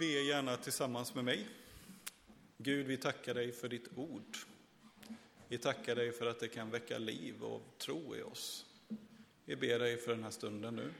be 0.00 0.06
gärna 0.06 0.56
tillsammans 0.56 1.14
med 1.14 1.24
mig. 1.24 1.48
Gud, 2.58 2.86
vi 2.86 2.96
tackar 2.96 3.34
dig 3.34 3.52
för 3.52 3.68
ditt 3.68 3.88
ord. 3.96 4.36
Vi 5.48 5.58
tackar 5.58 5.96
dig 5.96 6.12
för 6.12 6.26
att 6.26 6.40
det 6.40 6.48
kan 6.48 6.70
väcka 6.70 6.98
liv 6.98 7.42
och 7.42 7.62
tro 7.78 8.16
i 8.16 8.22
oss. 8.22 8.66
Vi 9.44 9.56
ber 9.56 9.78
dig 9.78 9.96
för 9.96 10.10
den 10.10 10.22
här 10.22 10.30
stunden 10.30 10.76
nu. 10.76 10.92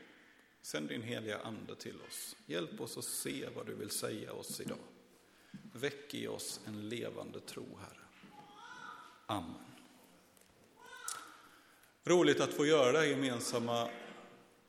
Sänd 0.63 0.89
din 0.89 1.03
heliga 1.03 1.39
Ande 1.39 1.77
till 1.77 1.97
oss. 2.09 2.37
Hjälp 2.47 2.81
oss 2.81 2.99
att 2.99 3.05
se 3.05 3.49
vad 3.55 3.67
du 3.67 3.75
vill 3.75 3.91
säga 3.91 4.33
oss 4.33 4.61
idag. 4.61 4.79
Väck 5.73 6.15
i 6.15 6.27
oss 6.27 6.61
en 6.67 6.89
levande 6.89 7.41
tro, 7.41 7.79
Herre. 7.81 8.05
Amen. 9.27 9.55
Roligt 12.05 12.41
att 12.41 12.55
få 12.55 12.67
göra 12.67 12.93
det 12.93 12.99
här 12.99 13.07
gemensamma, 13.07 13.83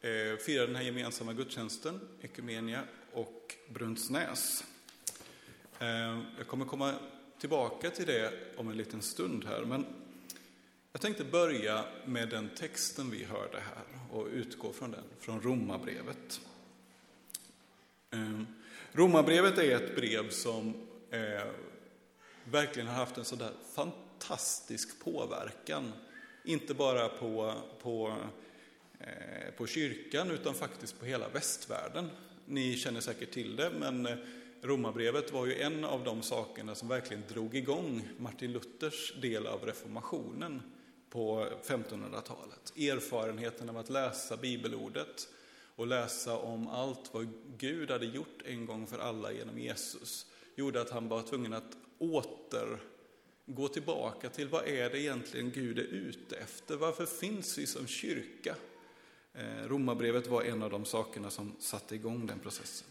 eh, 0.01 0.37
fira 0.39 0.65
den 0.65 0.75
här 0.75 0.83
gemensamma 0.83 1.33
gudstjänsten, 1.33 1.99
Ekumenia 2.21 2.87
och 3.13 3.55
Brunnsnäs. 3.69 4.63
Eh, 5.79 6.19
jag 6.37 6.47
kommer 6.47 6.65
komma 6.65 6.93
tillbaka 7.39 7.89
till 7.89 8.05
det 8.05 8.33
om 8.57 8.69
en 8.69 8.77
liten 8.77 9.01
stund 9.01 9.45
här, 9.45 9.65
men 9.65 9.85
jag 10.91 11.01
tänkte 11.01 11.23
börja 11.23 11.85
med 12.05 12.29
den 12.29 12.49
texten 12.49 13.11
vi 13.11 13.23
hörde 13.23 13.59
här 13.59 14.17
och 14.17 14.27
utgå 14.27 14.73
från 14.73 14.91
den, 14.91 15.03
från 15.19 15.41
Romarbrevet. 15.41 16.41
Eh, 18.11 18.41
Romarbrevet 18.91 19.57
är 19.57 19.75
ett 19.75 19.95
brev 19.95 20.29
som 20.29 20.73
eh, 21.09 21.51
verkligen 22.43 22.87
har 22.87 22.95
haft 22.95 23.17
en 23.17 23.25
sådär 23.25 23.51
fantastisk 23.73 25.03
påverkan, 25.03 25.93
inte 26.43 26.73
bara 26.73 27.09
på, 27.09 27.53
på, 27.81 28.15
på 29.57 29.67
kyrkan 29.67 30.31
utan 30.31 30.53
faktiskt 30.53 30.99
på 30.99 31.05
hela 31.05 31.29
västvärlden. 31.29 32.09
Ni 32.51 32.77
känner 32.77 33.01
säkert 33.01 33.31
till 33.31 33.55
det, 33.55 33.71
men 33.79 34.05
eh, 34.05 34.15
Romarbrevet 34.61 35.31
var 35.31 35.45
ju 35.45 35.61
en 35.61 35.83
av 35.83 36.03
de 36.03 36.21
sakerna 36.21 36.75
som 36.75 36.87
verkligen 36.87 37.23
drog 37.29 37.55
igång 37.55 38.09
Martin 38.17 38.53
Luthers 38.53 39.13
del 39.21 39.47
av 39.47 39.65
reformationen 39.65 40.61
på 41.09 41.47
1500-talet. 41.63 42.73
Erfarenheten 42.77 43.69
av 43.69 43.77
att 43.77 43.89
läsa 43.89 44.37
bibelordet 44.37 45.29
och 45.75 45.87
läsa 45.87 46.37
om 46.37 46.67
allt 46.67 47.13
vad 47.13 47.27
Gud 47.57 47.91
hade 47.91 48.05
gjort 48.05 48.41
en 48.45 48.65
gång 48.65 48.87
för 48.87 48.99
alla 48.99 49.31
genom 49.31 49.59
Jesus 49.59 50.25
gjorde 50.55 50.81
att 50.81 50.89
han 50.89 51.07
var 51.07 51.21
tvungen 51.21 51.53
att 51.53 51.77
åter 51.97 52.79
gå 53.45 53.67
tillbaka 53.67 54.29
till 54.29 54.47
vad 54.47 54.67
är 54.67 54.89
det 54.89 55.01
egentligen 55.01 55.51
Gud 55.51 55.79
är 55.79 55.83
ute 55.83 56.35
efter? 56.35 56.75
Varför 56.75 57.05
finns 57.05 57.57
vi 57.57 57.65
som 57.65 57.87
kyrka? 57.87 58.55
Eh, 59.33 59.67
Romarbrevet 59.67 60.27
var 60.27 60.43
en 60.43 60.63
av 60.63 60.69
de 60.69 60.85
sakerna 60.85 61.29
som 61.29 61.55
satte 61.59 61.95
igång 61.95 62.27
den 62.27 62.39
processen. 62.39 62.87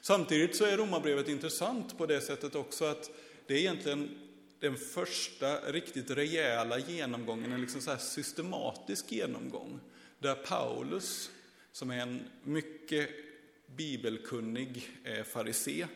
Samtidigt 0.00 0.56
så 0.56 0.64
är 0.64 0.76
Romarbrevet 0.76 1.28
intressant 1.28 1.98
på 1.98 2.06
det 2.06 2.20
sättet 2.20 2.54
också 2.54 2.84
att 2.84 3.10
det 3.46 3.54
är 3.54 3.58
egentligen 3.58 4.18
den 4.60 4.76
första 4.76 5.60
riktigt 5.72 6.10
rejäla 6.10 6.78
genomgången, 6.78 7.52
en 7.52 7.60
liksom 7.60 7.80
så 7.80 7.96
systematisk 7.96 9.12
genomgång, 9.12 9.80
där 10.18 10.34
Paulus, 10.34 11.30
som 11.72 11.90
är 11.90 11.98
en 11.98 12.20
mycket 12.42 13.10
bibelkunnig 13.76 14.88
eh, 15.04 15.24
farisé, 15.24 15.86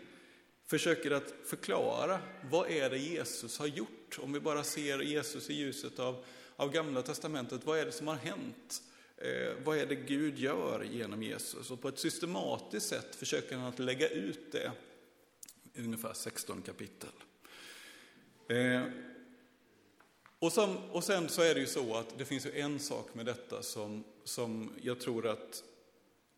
försöker 0.66 1.10
att 1.10 1.34
förklara 1.44 2.20
vad 2.50 2.70
är 2.70 2.90
det 2.90 2.98
Jesus 2.98 3.58
har 3.58 3.66
gjort. 3.66 4.18
Om 4.18 4.32
vi 4.32 4.40
bara 4.40 4.64
ser 4.64 4.98
Jesus 4.98 5.50
i 5.50 5.54
ljuset 5.54 5.98
av, 5.98 6.24
av 6.56 6.72
Gamla 6.72 7.02
Testamentet, 7.02 7.64
vad 7.64 7.78
är 7.78 7.84
det 7.84 7.92
som 7.92 8.06
har 8.06 8.14
hänt? 8.14 8.82
Eh, 9.22 9.54
vad 9.64 9.78
är 9.78 9.86
det 9.86 9.94
Gud 9.94 10.38
gör 10.38 10.86
genom 10.90 11.22
Jesus? 11.22 11.70
Och 11.70 11.80
på 11.80 11.88
ett 11.88 11.98
systematiskt 11.98 12.88
sätt 12.88 13.14
försöker 13.14 13.56
han 13.56 13.66
att 13.66 13.78
lägga 13.78 14.08
ut 14.08 14.52
det 14.52 14.72
i 15.74 15.80
ungefär 15.80 16.12
16 16.12 16.62
kapitel. 16.62 17.10
Eh, 18.48 18.82
och, 20.38 20.52
som, 20.52 20.76
och 20.76 21.04
sen 21.04 21.28
så 21.28 21.42
är 21.42 21.54
det 21.54 21.60
ju 21.60 21.66
så 21.66 21.96
att 21.96 22.18
det 22.18 22.24
finns 22.24 22.46
ju 22.46 22.60
en 22.60 22.78
sak 22.78 23.14
med 23.14 23.26
detta 23.26 23.62
som, 23.62 24.04
som 24.24 24.72
jag 24.82 25.00
tror 25.00 25.26
att 25.26 25.64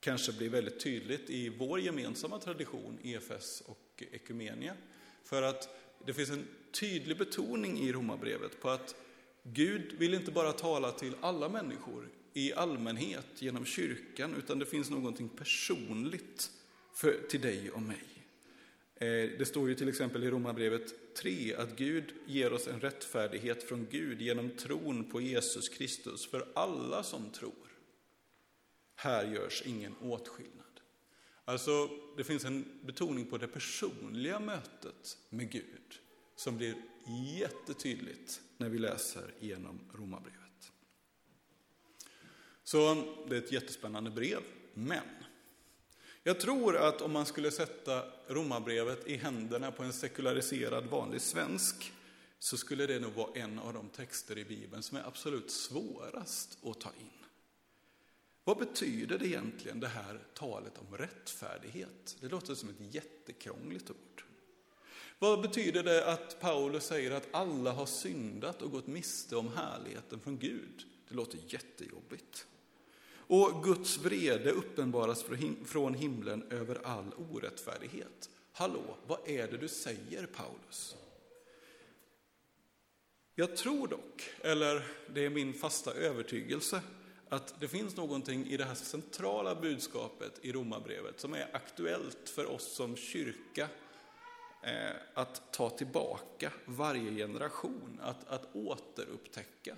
kanske 0.00 0.32
blir 0.32 0.48
väldigt 0.48 0.80
tydligt 0.80 1.30
i 1.30 1.48
vår 1.48 1.80
gemensamma 1.80 2.38
tradition, 2.38 2.98
EFS 3.02 3.60
och 3.60 4.02
Ekumenia. 4.12 4.76
För 5.24 5.42
att 5.42 5.68
det 6.06 6.14
finns 6.14 6.30
en 6.30 6.46
tydlig 6.72 7.18
betoning 7.18 7.78
i 7.78 7.92
Romarbrevet 7.92 8.60
på 8.60 8.70
att 8.70 8.94
Gud 9.42 9.92
vill 9.92 10.14
inte 10.14 10.30
bara 10.30 10.52
tala 10.52 10.92
till 10.92 11.14
alla 11.20 11.48
människor 11.48 12.08
i 12.34 12.52
allmänhet 12.52 13.26
genom 13.38 13.64
kyrkan, 13.64 14.34
utan 14.34 14.58
det 14.58 14.66
finns 14.66 14.90
någonting 14.90 15.28
personligt 15.28 16.50
för, 16.94 17.20
till 17.28 17.40
dig 17.40 17.70
och 17.70 17.82
mig. 17.82 18.04
Eh, 18.96 19.38
det 19.38 19.48
står 19.48 19.68
ju 19.68 19.74
till 19.74 19.88
exempel 19.88 20.24
i 20.24 20.30
Romarbrevet 20.30 21.14
3 21.14 21.54
att 21.54 21.76
Gud 21.76 22.14
ger 22.26 22.52
oss 22.52 22.66
en 22.66 22.80
rättfärdighet 22.80 23.62
från 23.62 23.86
Gud 23.90 24.20
genom 24.20 24.50
tron 24.50 25.04
på 25.04 25.20
Jesus 25.20 25.68
Kristus 25.68 26.26
för 26.26 26.48
alla 26.54 27.02
som 27.02 27.30
tror. 27.30 27.52
Här 28.94 29.32
görs 29.32 29.62
ingen 29.66 29.96
åtskillnad. 29.96 30.80
Alltså, 31.44 31.88
det 32.16 32.24
finns 32.24 32.44
en 32.44 32.64
betoning 32.82 33.26
på 33.26 33.38
det 33.38 33.48
personliga 33.48 34.40
mötet 34.40 35.18
med 35.28 35.50
Gud 35.50 36.00
som 36.36 36.56
blir 36.56 36.74
jättetydligt 37.40 38.40
när 38.56 38.68
vi 38.68 38.78
läser 38.78 39.34
genom 39.40 39.80
Romarbrevet. 39.94 40.43
Så 42.64 43.04
det 43.28 43.36
är 43.36 43.38
ett 43.38 43.52
jättespännande 43.52 44.10
brev, 44.10 44.40
men 44.74 45.04
jag 46.22 46.40
tror 46.40 46.76
att 46.76 47.00
om 47.00 47.12
man 47.12 47.26
skulle 47.26 47.50
sätta 47.50 48.04
romabrevet 48.28 49.06
i 49.06 49.16
händerna 49.16 49.72
på 49.72 49.82
en 49.82 49.92
sekulariserad 49.92 50.86
vanlig 50.86 51.20
svensk 51.20 51.92
så 52.38 52.56
skulle 52.56 52.86
det 52.86 53.00
nog 53.00 53.12
vara 53.12 53.34
en 53.34 53.58
av 53.58 53.72
de 53.72 53.88
texter 53.88 54.38
i 54.38 54.44
Bibeln 54.44 54.82
som 54.82 54.96
är 54.96 55.06
absolut 55.06 55.50
svårast 55.50 56.58
att 56.64 56.80
ta 56.80 56.88
in. 56.88 57.10
Vad 58.44 58.58
betyder 58.58 59.18
det 59.18 59.26
egentligen 59.26 59.80
det 59.80 59.88
här 59.88 60.20
talet 60.34 60.78
om 60.78 60.96
rättfärdighet? 60.96 62.16
Det 62.20 62.28
låter 62.28 62.54
som 62.54 62.68
ett 62.68 62.94
jättekrångligt 62.94 63.90
ord. 63.90 64.24
Vad 65.18 65.40
betyder 65.40 65.82
det 65.82 66.12
att 66.12 66.40
Paulus 66.40 66.84
säger 66.84 67.10
att 67.10 67.28
alla 67.30 67.72
har 67.72 67.86
syndat 67.86 68.62
och 68.62 68.70
gått 68.70 68.86
miste 68.86 69.36
om 69.36 69.48
härligheten 69.56 70.20
från 70.20 70.38
Gud? 70.38 70.86
Det 71.08 71.14
låter 71.14 71.38
jättejobbigt. 71.46 72.46
Och 73.26 73.64
Guds 73.64 73.98
vrede 73.98 74.50
uppenbaras 74.50 75.24
från 75.64 75.94
himlen 75.94 76.52
över 76.52 76.80
all 76.86 77.12
orättfärdighet. 77.32 78.30
Hallå, 78.52 78.96
vad 79.06 79.28
är 79.28 79.48
det 79.48 79.56
du 79.56 79.68
säger 79.68 80.26
Paulus? 80.26 80.96
Jag 83.34 83.56
tror 83.56 83.88
dock, 83.88 84.30
eller 84.40 84.86
det 85.14 85.24
är 85.24 85.30
min 85.30 85.54
fasta 85.54 85.92
övertygelse, 85.92 86.80
att 87.28 87.60
det 87.60 87.68
finns 87.68 87.96
någonting 87.96 88.46
i 88.46 88.56
det 88.56 88.64
här 88.64 88.74
centrala 88.74 89.54
budskapet 89.54 90.38
i 90.42 90.52
Romarbrevet 90.52 91.20
som 91.20 91.34
är 91.34 91.48
aktuellt 91.52 92.28
för 92.28 92.46
oss 92.46 92.72
som 92.72 92.96
kyrka 92.96 93.68
eh, 94.62 94.96
att 95.14 95.52
ta 95.52 95.70
tillbaka 95.70 96.52
varje 96.64 97.10
generation, 97.10 98.00
att, 98.02 98.28
att 98.28 98.56
återupptäcka. 98.56 99.76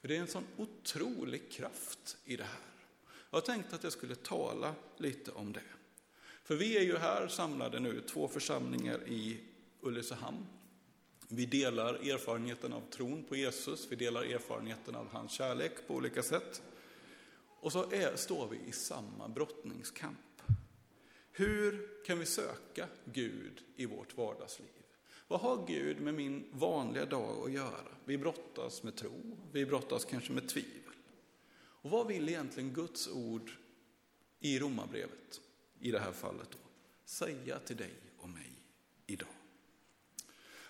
För 0.00 0.08
det 0.08 0.16
är 0.16 0.20
en 0.20 0.26
sån 0.26 0.46
otrolig 0.56 1.52
kraft 1.52 2.16
i 2.24 2.36
det 2.36 2.44
här. 2.44 2.72
Jag 3.34 3.44
tänkte 3.44 3.76
att 3.76 3.84
jag 3.84 3.92
skulle 3.92 4.14
tala 4.14 4.74
lite 4.96 5.30
om 5.30 5.52
det. 5.52 5.62
För 6.44 6.56
vi 6.56 6.76
är 6.76 6.82
ju 6.82 6.96
här 6.96 7.28
samlade 7.28 7.80
nu, 7.80 8.00
två 8.00 8.28
församlingar 8.28 9.08
i 9.08 9.40
Ulricehamn. 9.80 10.46
Vi 11.28 11.46
delar 11.46 11.94
erfarenheten 11.94 12.72
av 12.72 12.82
tron 12.90 13.24
på 13.24 13.36
Jesus, 13.36 13.86
vi 13.90 13.96
delar 13.96 14.22
erfarenheten 14.22 14.94
av 14.94 15.08
hans 15.12 15.32
kärlek 15.32 15.72
på 15.86 15.94
olika 15.94 16.22
sätt. 16.22 16.62
Och 17.60 17.72
så 17.72 17.90
är, 17.90 18.16
står 18.16 18.48
vi 18.48 18.60
i 18.68 18.72
samma 18.72 19.28
brottningskamp. 19.28 20.42
Hur 21.32 21.88
kan 22.06 22.18
vi 22.18 22.26
söka 22.26 22.88
Gud 23.04 23.62
i 23.76 23.86
vårt 23.86 24.16
vardagsliv? 24.16 24.68
Vad 25.28 25.40
har 25.40 25.66
Gud 25.66 26.00
med 26.00 26.14
min 26.14 26.44
vanliga 26.52 27.06
dag 27.06 27.46
att 27.46 27.52
göra? 27.52 27.88
Vi 28.04 28.18
brottas 28.18 28.82
med 28.82 28.96
tro, 28.96 29.36
vi 29.52 29.66
brottas 29.66 30.04
kanske 30.04 30.32
med 30.32 30.48
tvivel. 30.48 30.91
Och 31.82 31.90
vad 31.90 32.06
vill 32.06 32.28
egentligen 32.28 32.72
Guds 32.72 33.08
ord 33.08 33.50
i 34.40 34.58
Romarbrevet, 34.58 35.40
i 35.80 35.90
det 35.90 35.98
här 35.98 36.12
fallet, 36.12 36.48
då, 36.50 36.58
säga 37.04 37.58
till 37.58 37.76
dig 37.76 37.94
och 38.18 38.28
mig 38.28 38.52
idag? 39.06 39.28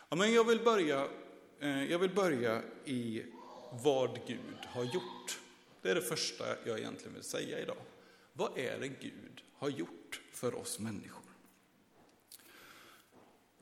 Ja, 0.08 0.16
men 0.16 0.32
jag, 0.32 0.44
vill 0.44 0.60
börja, 0.60 1.08
eh, 1.60 1.84
jag 1.84 1.98
vill 1.98 2.14
börja 2.14 2.62
i 2.84 3.24
vad 3.82 4.26
Gud 4.26 4.66
har 4.66 4.84
gjort. 4.84 5.40
Det 5.82 5.90
är 5.90 5.94
det 5.94 6.02
första 6.02 6.44
jag 6.66 6.78
egentligen 6.78 7.14
vill 7.14 7.22
säga 7.22 7.60
idag. 7.60 7.82
Vad 8.32 8.58
är 8.58 8.78
det 8.80 8.88
Gud 8.88 9.42
har 9.52 9.68
gjort 9.68 10.20
för 10.32 10.54
oss 10.54 10.78
människor? 10.78 11.21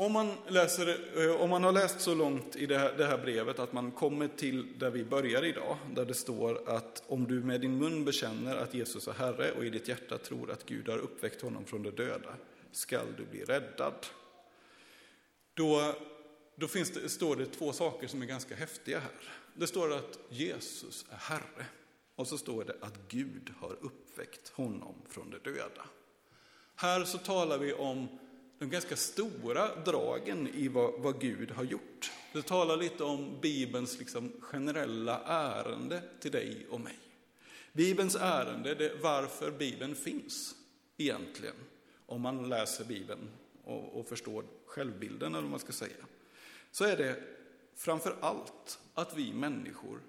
Om 0.00 0.12
man, 0.12 0.34
läser, 0.48 0.98
eh, 1.22 1.40
om 1.40 1.50
man 1.50 1.64
har 1.64 1.72
läst 1.72 2.00
så 2.00 2.14
långt 2.14 2.56
i 2.56 2.66
det 2.66 2.78
här, 2.78 2.94
det 2.96 3.06
här, 3.06 3.18
brevet 3.18 3.58
att 3.58 3.72
man 3.72 3.90
kommer 3.90 4.28
till 4.28 4.78
där 4.78 4.90
vi 4.90 5.04
börjar 5.04 5.44
idag, 5.44 5.78
där 5.94 6.04
det 6.04 6.14
står 6.14 6.68
att 6.68 7.02
om 7.06 7.26
du 7.26 7.40
med 7.40 7.60
din 7.60 7.78
mun 7.78 8.04
bekänner 8.04 8.56
att 8.56 8.74
Jesus 8.74 9.08
är 9.08 9.12
Herre 9.12 9.52
och 9.52 9.64
i 9.64 9.70
ditt 9.70 9.88
hjärta 9.88 10.18
tror 10.18 10.50
att 10.50 10.66
Gud 10.66 10.88
har 10.88 10.98
uppväckt 10.98 11.42
honom 11.42 11.64
från 11.64 11.82
de 11.82 11.90
döda, 11.90 12.34
skall 12.72 13.06
du 13.16 13.24
bli 13.24 13.44
räddad. 13.44 14.06
Då, 15.54 15.94
då 16.56 16.68
finns 16.68 16.90
det, 16.90 17.08
står 17.08 17.36
det 17.36 17.46
två 17.46 17.72
saker 17.72 18.08
som 18.08 18.22
är 18.22 18.26
ganska 18.26 18.54
häftiga 18.54 18.98
här. 18.98 19.32
Det 19.54 19.66
står 19.66 19.92
att 19.92 20.18
Jesus 20.28 21.06
är 21.10 21.16
Herre. 21.16 21.66
Och 22.14 22.26
så 22.26 22.38
står 22.38 22.64
det 22.64 22.76
att 22.80 22.98
Gud 23.08 23.52
har 23.60 23.76
uppväckt 23.80 24.48
honom 24.48 24.94
från 25.08 25.30
de 25.30 25.50
döda. 25.50 25.84
Här 26.74 27.04
så 27.04 27.18
talar 27.18 27.58
vi 27.58 27.72
om 27.72 28.08
de 28.60 28.70
ganska 28.70 28.96
stora 28.96 29.76
dragen 29.76 30.48
i 30.48 30.68
vad, 30.68 31.00
vad 31.00 31.20
Gud 31.20 31.50
har 31.50 31.64
gjort. 31.64 32.12
Det 32.32 32.42
talar 32.42 32.76
lite 32.76 33.04
om 33.04 33.40
Bibelns 33.40 33.98
liksom 33.98 34.32
generella 34.40 35.20
ärende 35.24 36.02
till 36.20 36.30
dig 36.30 36.66
och 36.70 36.80
mig. 36.80 36.98
Bibelns 37.72 38.16
ärende, 38.16 38.74
det 38.74 38.90
är 38.90 38.98
varför 39.02 39.50
Bibeln 39.50 39.94
finns 39.94 40.54
egentligen. 40.96 41.54
Om 42.06 42.20
man 42.20 42.48
läser 42.48 42.84
Bibeln 42.84 43.30
och, 43.64 44.00
och 44.00 44.08
förstår 44.08 44.44
självbilden, 44.66 45.34
eller 45.34 45.42
vad 45.42 45.50
man 45.50 45.60
ska 45.60 45.72
säga. 45.72 46.04
Så 46.70 46.84
är 46.84 46.96
det 46.96 47.22
framför 47.74 48.16
allt 48.20 48.78
att 48.94 49.16
vi 49.16 49.32
människor, 49.32 50.00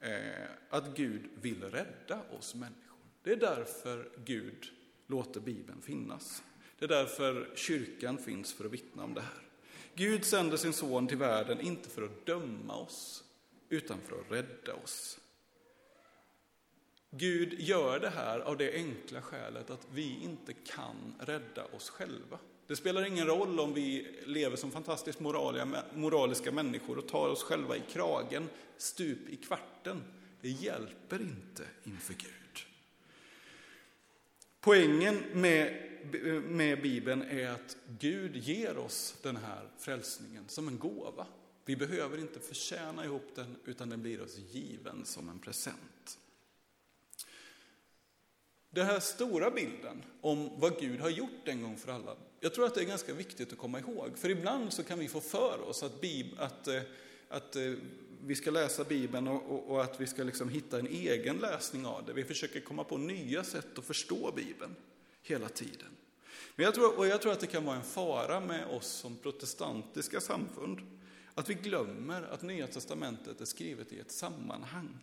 eh, 0.00 0.48
att 0.70 0.96
Gud 0.96 1.22
vill 1.40 1.62
rädda 1.62 2.22
oss 2.38 2.54
människor. 2.54 2.98
Det 3.22 3.32
är 3.32 3.36
därför 3.36 4.10
Gud 4.24 4.66
låter 5.06 5.40
Bibeln 5.40 5.82
finnas. 5.82 6.42
Det 6.78 6.84
är 6.84 6.88
därför 6.88 7.48
kyrkan 7.54 8.18
finns 8.18 8.52
för 8.52 8.64
att 8.64 8.72
vittna 8.72 9.04
om 9.04 9.14
det 9.14 9.20
här. 9.20 9.42
Gud 9.94 10.24
sände 10.24 10.58
sin 10.58 10.72
son 10.72 11.08
till 11.08 11.16
världen, 11.16 11.60
inte 11.60 11.88
för 11.88 12.02
att 12.02 12.26
döma 12.26 12.76
oss, 12.76 13.24
utan 13.68 13.98
för 14.00 14.20
att 14.20 14.30
rädda 14.32 14.74
oss. 14.74 15.18
Gud 17.10 17.60
gör 17.60 18.00
det 18.00 18.10
här 18.10 18.40
av 18.40 18.56
det 18.56 18.74
enkla 18.74 19.22
skälet 19.22 19.70
att 19.70 19.86
vi 19.92 20.18
inte 20.22 20.52
kan 20.52 21.14
rädda 21.18 21.64
oss 21.64 21.90
själva. 21.90 22.38
Det 22.66 22.76
spelar 22.76 23.06
ingen 23.06 23.26
roll 23.26 23.60
om 23.60 23.74
vi 23.74 24.16
lever 24.26 24.56
som 24.56 24.70
fantastiskt 24.70 25.20
moraliska 25.94 26.52
människor 26.52 26.98
och 26.98 27.08
tar 27.08 27.28
oss 27.28 27.42
själva 27.42 27.76
i 27.76 27.82
kragen 27.92 28.48
stup 28.76 29.28
i 29.28 29.36
kvarten. 29.36 30.02
Det 30.40 30.48
hjälper 30.48 31.20
inte 31.20 31.62
inför 31.84 32.14
Gud. 32.14 32.66
Poängen 34.60 35.22
med, 35.32 35.90
Eh, 36.14 36.32
med 36.32 36.82
Bibeln 36.82 37.22
är 37.22 37.50
att 37.50 37.76
Gud 37.98 38.36
ger 38.36 38.78
oss 38.78 39.14
den 39.22 39.36
här 39.36 39.70
frälsningen 39.78 40.44
som 40.48 40.68
en 40.68 40.78
gåva. 40.78 41.26
Vi 41.64 41.76
behöver 41.76 42.18
inte 42.18 42.40
förtjäna 42.40 43.04
ihop 43.04 43.28
den, 43.34 43.56
utan 43.64 43.88
den 43.88 44.02
blir 44.02 44.22
oss 44.22 44.38
given 44.38 45.04
som 45.04 45.28
en 45.28 45.38
present. 45.38 46.18
Den 48.70 48.86
här 48.86 49.00
stora 49.00 49.50
bilden 49.50 50.02
om 50.20 50.50
vad 50.56 50.80
Gud 50.80 51.00
har 51.00 51.10
gjort 51.10 51.48
en 51.48 51.62
gång 51.62 51.76
för 51.76 51.92
alla, 51.92 52.16
jag 52.40 52.54
tror 52.54 52.66
att 52.66 52.74
det 52.74 52.80
är 52.80 52.84
ganska 52.84 53.14
viktigt 53.14 53.52
att 53.52 53.58
komma 53.58 53.78
ihåg. 53.78 54.18
För 54.18 54.30
ibland 54.30 54.72
så 54.72 54.82
kan 54.82 54.98
vi 54.98 55.08
få 55.08 55.20
för 55.20 55.60
oss 55.60 55.82
att, 55.82 56.00
Bib, 56.00 56.26
att, 56.38 56.68
eh, 56.68 56.82
att 57.28 57.56
eh, 57.56 57.72
vi 58.24 58.34
ska 58.34 58.50
läsa 58.50 58.84
Bibeln 58.84 59.28
och, 59.28 59.42
och, 59.50 59.70
och, 59.70 59.82
att 59.82 60.00
vi 60.00 60.06
ska 60.06 60.22
liksom 60.22 60.48
hitta 60.48 60.78
en 60.78 60.86
egen 60.86 61.36
läsning 61.36 61.86
av 61.86 62.06
det. 62.06 62.12
Vi 62.12 62.24
försöker 62.24 62.60
komma 62.60 62.84
på 62.84 62.98
nya 62.98 63.44
sätt 63.44 63.78
att 63.78 63.84
förstå 63.84 64.32
Bibeln 64.36 64.76
hela 65.26 65.48
tiden. 65.48 65.96
Men 66.56 66.64
jag 66.64 66.74
tror, 66.74 66.98
och 66.98 67.06
jag 67.06 67.22
tror 67.22 67.32
att 67.32 67.40
det 67.40 67.46
kan 67.46 67.64
vara 67.64 67.76
en 67.76 67.82
fara 67.82 68.40
med 68.40 68.66
oss 68.66 68.86
som 68.86 69.16
protestantiska 69.16 70.20
samfund, 70.20 70.80
att 71.34 71.50
vi 71.50 71.54
glömmer 71.54 72.22
att 72.22 72.42
Nya 72.42 72.66
Testamentet 72.66 73.40
är 73.40 73.44
skrivet 73.44 73.92
i 73.92 73.98
ett 73.98 74.10
sammanhang. 74.10 74.98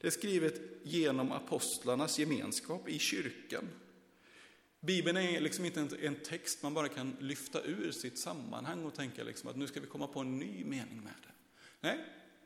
Det 0.00 0.06
är 0.06 0.10
skrivet 0.10 0.60
genom 0.82 1.32
apostlarnas 1.32 2.18
gemenskap 2.18 2.88
i 2.88 2.98
kyrkan. 2.98 3.68
Bibeln 4.80 5.16
är 5.16 5.40
liksom 5.40 5.64
inte 5.64 5.88
en 6.02 6.14
text 6.14 6.62
man 6.62 6.74
bara 6.74 6.88
kan 6.88 7.16
lyfta 7.20 7.62
ur 7.62 7.90
sitt 7.90 8.18
sammanhang 8.18 8.84
och 8.84 8.94
tänka 8.94 9.24
liksom 9.24 9.50
att 9.50 9.56
nu 9.56 9.66
ska 9.66 9.80
vi 9.80 9.86
komma 9.86 10.06
på 10.06 10.20
en 10.20 10.38
ny 10.38 10.64
mening 10.64 11.00
med 11.00 11.14
det. 11.22 11.32
Nej, 11.80 11.98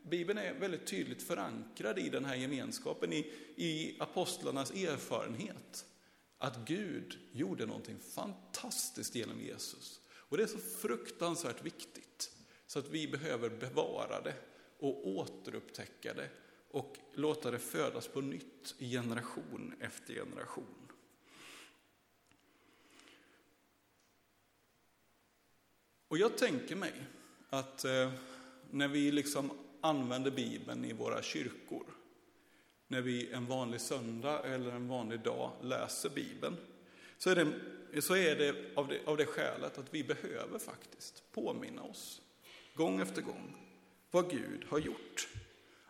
Bibeln 0.02 0.38
är 0.38 0.54
väldigt 0.54 0.86
tydligt 0.86 1.22
förankrad 1.22 1.98
i 1.98 2.08
den 2.08 2.24
här 2.24 2.34
gemenskapen, 2.34 3.12
i, 3.12 3.32
i 3.56 3.96
apostlarnas 3.98 4.70
erfarenhet. 4.70 5.86
Att 6.42 6.58
Gud 6.64 7.18
gjorde 7.32 7.66
någonting 7.66 7.98
fantastiskt 7.98 9.14
genom 9.14 9.40
Jesus. 9.40 10.00
Och 10.10 10.36
det 10.36 10.42
är 10.42 10.46
så 10.46 10.58
fruktansvärt 10.58 11.64
viktigt, 11.64 12.36
så 12.66 12.78
att 12.78 12.88
vi 12.88 13.08
behöver 13.08 13.50
bevara 13.50 14.20
det 14.20 14.34
och 14.78 15.08
återupptäcka 15.08 16.14
det 16.14 16.28
och 16.70 16.98
låta 17.14 17.50
det 17.50 17.58
födas 17.58 18.08
på 18.08 18.20
nytt 18.20 18.74
i 18.78 18.90
generation 18.90 19.74
efter 19.80 20.14
generation. 20.14 20.92
Och 26.08 26.18
jag 26.18 26.38
tänker 26.38 26.76
mig 26.76 26.94
att 27.50 27.84
eh, 27.84 28.12
när 28.70 28.88
vi 28.88 29.12
liksom 29.12 29.50
använder 29.80 30.30
Bibeln 30.30 30.84
i 30.84 30.92
våra 30.92 31.22
kyrkor, 31.22 31.86
när 32.92 33.00
vi 33.00 33.32
en 33.32 33.46
vanlig 33.46 33.80
söndag 33.80 34.40
eller 34.44 34.70
en 34.70 34.88
vanlig 34.88 35.20
dag 35.20 35.52
läser 35.62 36.10
Bibeln, 36.10 36.56
så 37.18 37.30
är 37.30 37.34
det, 37.34 38.02
så 38.02 38.16
är 38.16 38.36
det, 38.36 38.76
av, 38.76 38.88
det 38.88 39.00
av 39.06 39.16
det 39.16 39.26
skälet 39.26 39.78
att 39.78 39.94
vi 39.94 40.04
behöver 40.04 40.58
faktiskt 40.58 41.22
påminna 41.32 41.82
oss, 41.82 42.22
gång 42.74 43.00
efter 43.00 43.22
gång, 43.22 43.56
vad 44.10 44.30
Gud 44.30 44.64
har 44.68 44.78
gjort. 44.78 45.28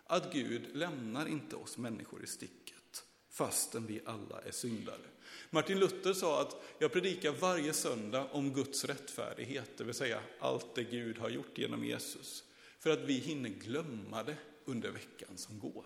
Att 0.05 0.33
Gud 0.33 0.77
lämnar 0.77 1.27
inte 1.29 1.57
oss 1.57 1.79
människor 1.79 2.25
i 2.25 2.27
sticket, 2.27 3.05
fastän 3.31 3.87
vi 3.87 4.01
alla 4.05 4.41
är 4.41 4.51
syndare. 4.51 5.07
Martin 5.51 5.79
Luther 5.79 6.13
sa 6.13 6.41
att 6.41 6.63
jag 6.79 6.93
predikar 6.93 7.33
varje 7.33 7.73
söndag 7.73 8.29
om 8.33 8.53
Guds 8.53 8.85
rättfärdighet, 8.85 9.79
det 9.79 9.85
vill 9.85 9.95
säga 9.95 10.21
allt 10.39 10.75
det 10.75 10.85
Gud 10.85 11.19
har 11.19 11.29
gjort 11.29 11.59
genom 11.59 11.85
Jesus, 11.85 12.45
för 12.79 12.91
att 12.91 13.01
vi 13.01 13.15
hinner 13.15 13.51
glömma 13.51 14.23
det 14.23 14.37
under 14.65 14.91
veckan 14.91 15.37
som 15.37 15.59
går. 15.59 15.85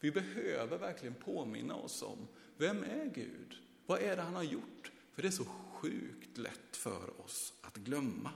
Vi 0.00 0.10
behöver 0.10 0.78
verkligen 0.78 1.14
påminna 1.14 1.74
oss 1.74 2.02
om, 2.02 2.28
vem 2.56 2.84
är 2.84 3.04
Gud? 3.14 3.56
Vad 3.86 4.00
är 4.00 4.16
det 4.16 4.22
han 4.22 4.34
har 4.34 4.42
gjort? 4.42 4.92
För 5.14 5.22
det 5.22 5.28
är 5.28 5.32
så 5.32 5.44
sjukt 5.72 6.38
lätt 6.38 6.76
för 6.76 7.20
oss 7.20 7.52
att 7.60 7.76
glömma. 7.76 8.30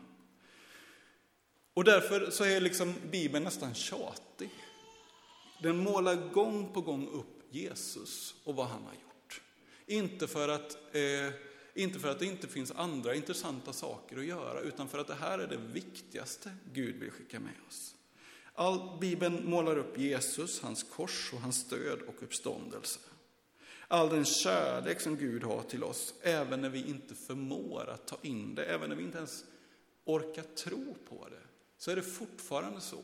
Och 1.74 1.84
därför 1.84 2.30
så 2.30 2.44
är 2.44 2.60
liksom 2.60 2.94
Bibeln 3.10 3.44
nästan 3.44 3.74
tjatig. 3.74 4.50
Den 5.62 5.76
målar 5.76 6.30
gång 6.32 6.72
på 6.72 6.80
gång 6.80 7.08
upp 7.08 7.40
Jesus 7.50 8.34
och 8.44 8.54
vad 8.54 8.66
han 8.66 8.82
har 8.82 8.92
gjort. 8.92 9.42
Inte 9.86 10.28
för 10.28 10.48
att, 10.48 10.94
eh, 10.94 11.34
inte 11.74 11.98
för 11.98 12.08
att 12.08 12.18
det 12.18 12.26
inte 12.26 12.48
finns 12.48 12.72
andra 12.72 13.14
intressanta 13.14 13.72
saker 13.72 14.18
att 14.18 14.24
göra, 14.24 14.60
utan 14.60 14.88
för 14.88 14.98
att 14.98 15.06
det 15.06 15.14
här 15.14 15.38
är 15.38 15.46
det 15.46 15.56
viktigaste 15.56 16.50
Gud 16.72 16.96
vill 16.96 17.10
skicka 17.10 17.40
med 17.40 17.54
oss. 17.68 17.94
All 18.54 18.98
Bibeln 19.00 19.50
målar 19.50 19.78
upp 19.78 19.98
Jesus, 19.98 20.60
hans 20.60 20.82
kors 20.82 21.30
och 21.32 21.40
hans 21.40 21.68
död 21.68 21.98
och 22.06 22.22
uppståndelse. 22.22 23.00
All 23.88 24.08
den 24.08 24.24
kärlek 24.24 25.00
som 25.00 25.16
Gud 25.16 25.42
har 25.42 25.62
till 25.62 25.84
oss, 25.84 26.14
även 26.22 26.60
när 26.60 26.68
vi 26.68 26.88
inte 26.88 27.14
förmår 27.14 27.90
att 27.90 28.06
ta 28.06 28.18
in 28.22 28.54
det, 28.54 28.64
även 28.64 28.88
när 28.88 28.96
vi 28.96 29.02
inte 29.02 29.18
ens 29.18 29.44
orkar 30.04 30.42
tro 30.42 30.96
på 31.08 31.28
det, 31.28 31.42
så 31.78 31.90
är 31.90 31.96
det 31.96 32.02
fortfarande 32.02 32.80
så 32.80 33.02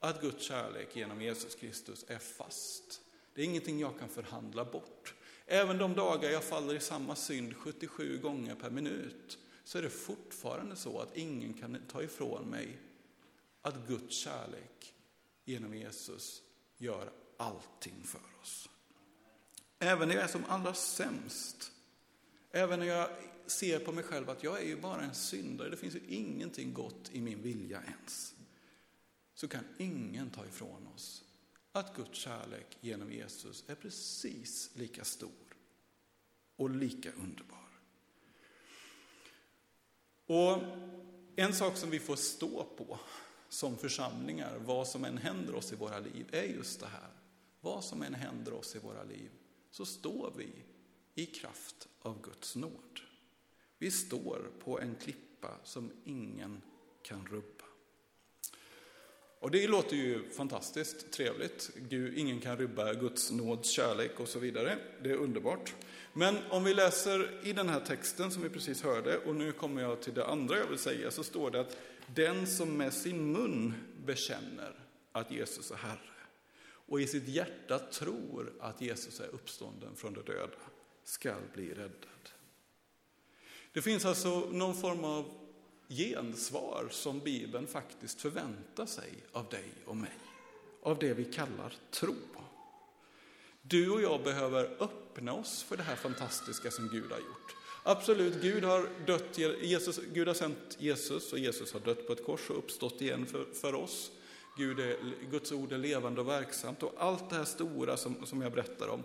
att 0.00 0.20
Guds 0.20 0.44
kärlek 0.44 0.96
genom 0.96 1.22
Jesus 1.22 1.54
Kristus 1.54 2.04
är 2.08 2.18
fast. 2.18 3.00
Det 3.34 3.42
är 3.42 3.44
ingenting 3.44 3.80
jag 3.80 3.98
kan 3.98 4.08
förhandla 4.08 4.64
bort. 4.64 5.14
Även 5.46 5.78
de 5.78 5.94
dagar 5.94 6.30
jag 6.30 6.44
faller 6.44 6.74
i 6.74 6.80
samma 6.80 7.16
synd 7.16 7.56
77 7.56 8.18
gånger 8.18 8.54
per 8.54 8.70
minut, 8.70 9.38
så 9.64 9.78
är 9.78 9.82
det 9.82 9.90
fortfarande 9.90 10.76
så 10.76 11.00
att 11.00 11.16
ingen 11.16 11.54
kan 11.54 11.78
ta 11.88 12.02
ifrån 12.02 12.50
mig 12.50 12.78
att 13.64 13.88
Guds 13.88 14.16
kärlek 14.16 14.94
genom 15.44 15.74
Jesus 15.74 16.42
gör 16.76 17.12
allting 17.36 18.04
för 18.04 18.20
oss. 18.42 18.68
Även 19.78 20.08
när 20.08 20.14
jag 20.14 20.24
är 20.24 20.28
som 20.28 20.44
allra 20.44 20.74
sämst, 20.74 21.72
även 22.50 22.78
när 22.78 22.86
jag 22.86 23.08
ser 23.46 23.78
på 23.78 23.92
mig 23.92 24.04
själv 24.04 24.30
att 24.30 24.42
jag 24.42 24.60
är 24.60 24.66
ju 24.66 24.80
bara 24.80 25.02
en 25.02 25.14
syndare, 25.14 25.68
det 25.68 25.76
finns 25.76 25.94
ju 25.94 26.00
ingenting 26.08 26.72
gott 26.72 27.10
i 27.12 27.20
min 27.20 27.42
vilja 27.42 27.82
ens, 27.82 28.34
så 29.34 29.48
kan 29.48 29.64
ingen 29.78 30.30
ta 30.30 30.46
ifrån 30.46 30.88
oss 30.94 31.24
att 31.72 31.96
Guds 31.96 32.18
kärlek 32.18 32.78
genom 32.80 33.12
Jesus 33.12 33.64
är 33.66 33.74
precis 33.74 34.70
lika 34.74 35.04
stor 35.04 35.56
och 36.56 36.70
lika 36.70 37.12
underbar. 37.12 37.68
Och 40.26 40.62
en 41.36 41.54
sak 41.54 41.76
som 41.76 41.90
vi 41.90 41.98
får 41.98 42.16
stå 42.16 42.64
på 42.64 42.98
som 43.54 43.76
församlingar, 43.76 44.58
vad 44.58 44.88
som 44.88 45.04
än 45.04 45.18
händer 45.18 45.54
oss 45.54 45.72
i 45.72 45.76
våra 45.76 45.98
liv, 45.98 46.28
är 46.32 46.42
just 46.42 46.80
det 46.80 46.86
här. 46.86 47.10
Vad 47.60 47.84
som 47.84 48.02
än 48.02 48.14
händer 48.14 48.52
oss 48.52 48.76
i 48.76 48.78
våra 48.78 49.04
liv, 49.04 49.30
så 49.70 49.86
står 49.86 50.32
vi 50.36 50.48
i 51.14 51.26
kraft 51.26 51.88
av 52.00 52.22
Guds 52.22 52.56
nåd. 52.56 53.00
Vi 53.78 53.90
står 53.90 54.50
på 54.64 54.80
en 54.80 54.94
klippa 54.94 55.56
som 55.64 55.90
ingen 56.04 56.62
kan 57.02 57.26
rubba. 57.26 57.64
Och 59.38 59.50
det 59.50 59.68
låter 59.68 59.96
ju 59.96 60.30
fantastiskt 60.30 61.12
trevligt. 61.12 61.70
Gud, 61.76 62.18
ingen 62.18 62.40
kan 62.40 62.56
rubba 62.56 62.94
Guds 62.94 63.30
nåds 63.30 63.70
kärlek 63.70 64.20
och 64.20 64.28
så 64.28 64.38
vidare. 64.38 64.78
Det 65.02 65.10
är 65.10 65.16
underbart. 65.16 65.74
Men 66.12 66.36
om 66.50 66.64
vi 66.64 66.74
läser 66.74 67.40
i 67.46 67.52
den 67.52 67.68
här 67.68 67.80
texten 67.80 68.30
som 68.30 68.42
vi 68.42 68.48
precis 68.48 68.82
hörde, 68.82 69.18
och 69.18 69.34
nu 69.34 69.52
kommer 69.52 69.82
jag 69.82 70.02
till 70.02 70.14
det 70.14 70.26
andra 70.26 70.58
jag 70.58 70.66
vill 70.66 70.78
säga, 70.78 71.10
så 71.10 71.24
står 71.24 71.50
det 71.50 71.60
att 71.60 71.76
den 72.06 72.46
som 72.46 72.76
med 72.76 72.92
sin 72.92 73.32
mun 73.32 73.74
bekänner 74.04 74.74
att 75.12 75.30
Jesus 75.30 75.70
är 75.70 75.76
Herre 75.76 76.14
och 76.86 77.00
i 77.00 77.06
sitt 77.06 77.28
hjärta 77.28 77.78
tror 77.78 78.52
att 78.60 78.80
Jesus 78.80 79.20
är 79.20 79.28
uppstånden 79.28 79.96
från 79.96 80.14
de 80.14 80.22
döda 80.22 80.56
skall 81.04 81.42
bli 81.54 81.74
räddad. 81.74 82.30
Det 83.72 83.82
finns 83.82 84.04
alltså 84.04 84.48
någon 84.50 84.74
form 84.74 85.04
av 85.04 85.44
gensvar 85.88 86.88
som 86.90 87.20
Bibeln 87.20 87.66
faktiskt 87.66 88.20
förväntar 88.20 88.86
sig 88.86 89.12
av 89.32 89.48
dig 89.48 89.72
och 89.84 89.96
mig. 89.96 90.18
Av 90.82 90.98
det 90.98 91.14
vi 91.14 91.24
kallar 91.24 91.74
tro. 91.90 92.14
Du 93.62 93.90
och 93.90 94.02
jag 94.02 94.22
behöver 94.22 94.82
öppna 94.82 95.32
oss 95.32 95.62
för 95.62 95.76
det 95.76 95.82
här 95.82 95.96
fantastiska 95.96 96.70
som 96.70 96.88
Gud 96.88 97.10
har 97.10 97.18
gjort. 97.18 97.56
Absolut, 97.86 98.42
Gud 98.42 98.64
har, 98.64 98.88
dött, 99.06 99.38
Jesus, 99.62 100.00
Gud 100.12 100.28
har 100.28 100.34
sänt 100.34 100.76
Jesus 100.78 101.32
och 101.32 101.38
Jesus 101.38 101.72
har 101.72 101.80
dött 101.80 102.06
på 102.06 102.12
ett 102.12 102.24
kors 102.24 102.50
och 102.50 102.58
uppstått 102.58 103.00
igen 103.00 103.26
för, 103.26 103.44
för 103.54 103.74
oss. 103.74 104.10
Gud 104.56 104.80
är, 104.80 104.96
Guds 105.30 105.52
ord 105.52 105.72
är 105.72 105.78
levande 105.78 106.20
och 106.20 106.28
verksamt 106.28 106.82
och 106.82 106.94
allt 106.98 107.30
det 107.30 107.36
här 107.36 107.44
stora 107.44 107.96
som, 107.96 108.26
som 108.26 108.42
jag 108.42 108.52
berättar 108.52 108.88
om, 108.88 109.02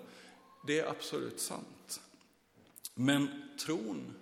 det 0.68 0.80
är 0.80 0.90
absolut 0.90 1.40
sant. 1.40 2.02
Men 2.96 3.28
tron 3.66 4.14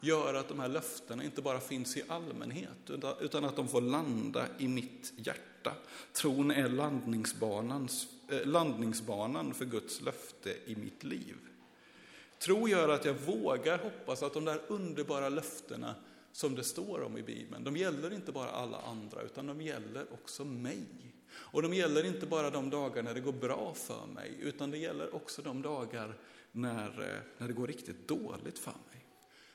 gör 0.00 0.34
att 0.34 0.48
de 0.48 0.60
här 0.60 0.68
löftena 0.68 1.24
inte 1.24 1.42
bara 1.42 1.60
finns 1.60 1.96
i 1.96 2.02
allmänhet, 2.08 2.90
utan 3.20 3.44
att 3.44 3.56
de 3.56 3.68
får 3.68 3.80
landa 3.80 4.46
i 4.58 4.68
mitt 4.68 5.12
hjärta. 5.16 5.72
Tron 6.12 6.50
är 6.50 6.64
eh, 6.64 8.46
landningsbanan 8.46 9.54
för 9.54 9.64
Guds 9.64 10.00
löfte 10.00 10.56
i 10.66 10.76
mitt 10.76 11.04
liv. 11.04 11.36
Tro 12.46 12.68
gör 12.68 12.88
att 12.88 13.04
jag 13.04 13.14
vågar 13.14 13.78
hoppas 13.78 14.22
att 14.22 14.34
de 14.34 14.44
där 14.44 14.60
underbara 14.68 15.28
löftena 15.28 15.94
som 16.32 16.54
det 16.54 16.64
står 16.64 17.02
om 17.02 17.18
i 17.18 17.22
Bibeln, 17.22 17.64
de 17.64 17.76
gäller 17.76 18.12
inte 18.12 18.32
bara 18.32 18.50
alla 18.50 18.78
andra, 18.78 19.22
utan 19.22 19.46
de 19.46 19.60
gäller 19.60 20.12
också 20.12 20.44
mig. 20.44 21.14
Och 21.32 21.62
de 21.62 21.74
gäller 21.74 22.06
inte 22.06 22.26
bara 22.26 22.50
de 22.50 22.70
dagar 22.70 23.02
när 23.02 23.14
det 23.14 23.20
går 23.20 23.32
bra 23.32 23.74
för 23.74 24.06
mig, 24.06 24.32
utan 24.40 24.70
det 24.70 24.78
gäller 24.78 25.14
också 25.14 25.42
de 25.42 25.62
dagar 25.62 26.18
när, 26.52 26.88
eh, 26.88 27.20
när 27.38 27.48
det 27.48 27.54
går 27.54 27.66
riktigt 27.66 28.08
dåligt 28.08 28.58
för 28.58 28.74
mig. 28.92 29.06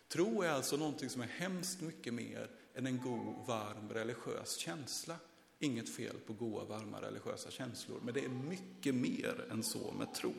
Tro 0.08 0.42
är 0.42 0.50
alltså 0.50 0.78
någonting 0.78 1.10
som 1.10 1.22
är 1.22 1.28
hemskt 1.28 1.82
mycket 1.82 2.14
mer 2.14 2.50
än 2.76 2.88
en 2.88 2.98
god, 2.98 3.48
varm 3.48 3.90
religiös 3.90 4.58
känsla. 4.58 5.16
Inget 5.60 5.96
fel 5.96 6.16
på 6.28 6.34
goda, 6.34 6.66
varma 6.66 7.02
religiösa 7.02 7.52
känslor, 7.52 8.00
men 8.04 8.14
det 8.14 8.26
är 8.26 8.30
mycket 8.30 8.96
mer 8.96 9.46
än 9.52 9.64
så 9.64 9.92
med 9.92 10.14
tro. 10.14 10.34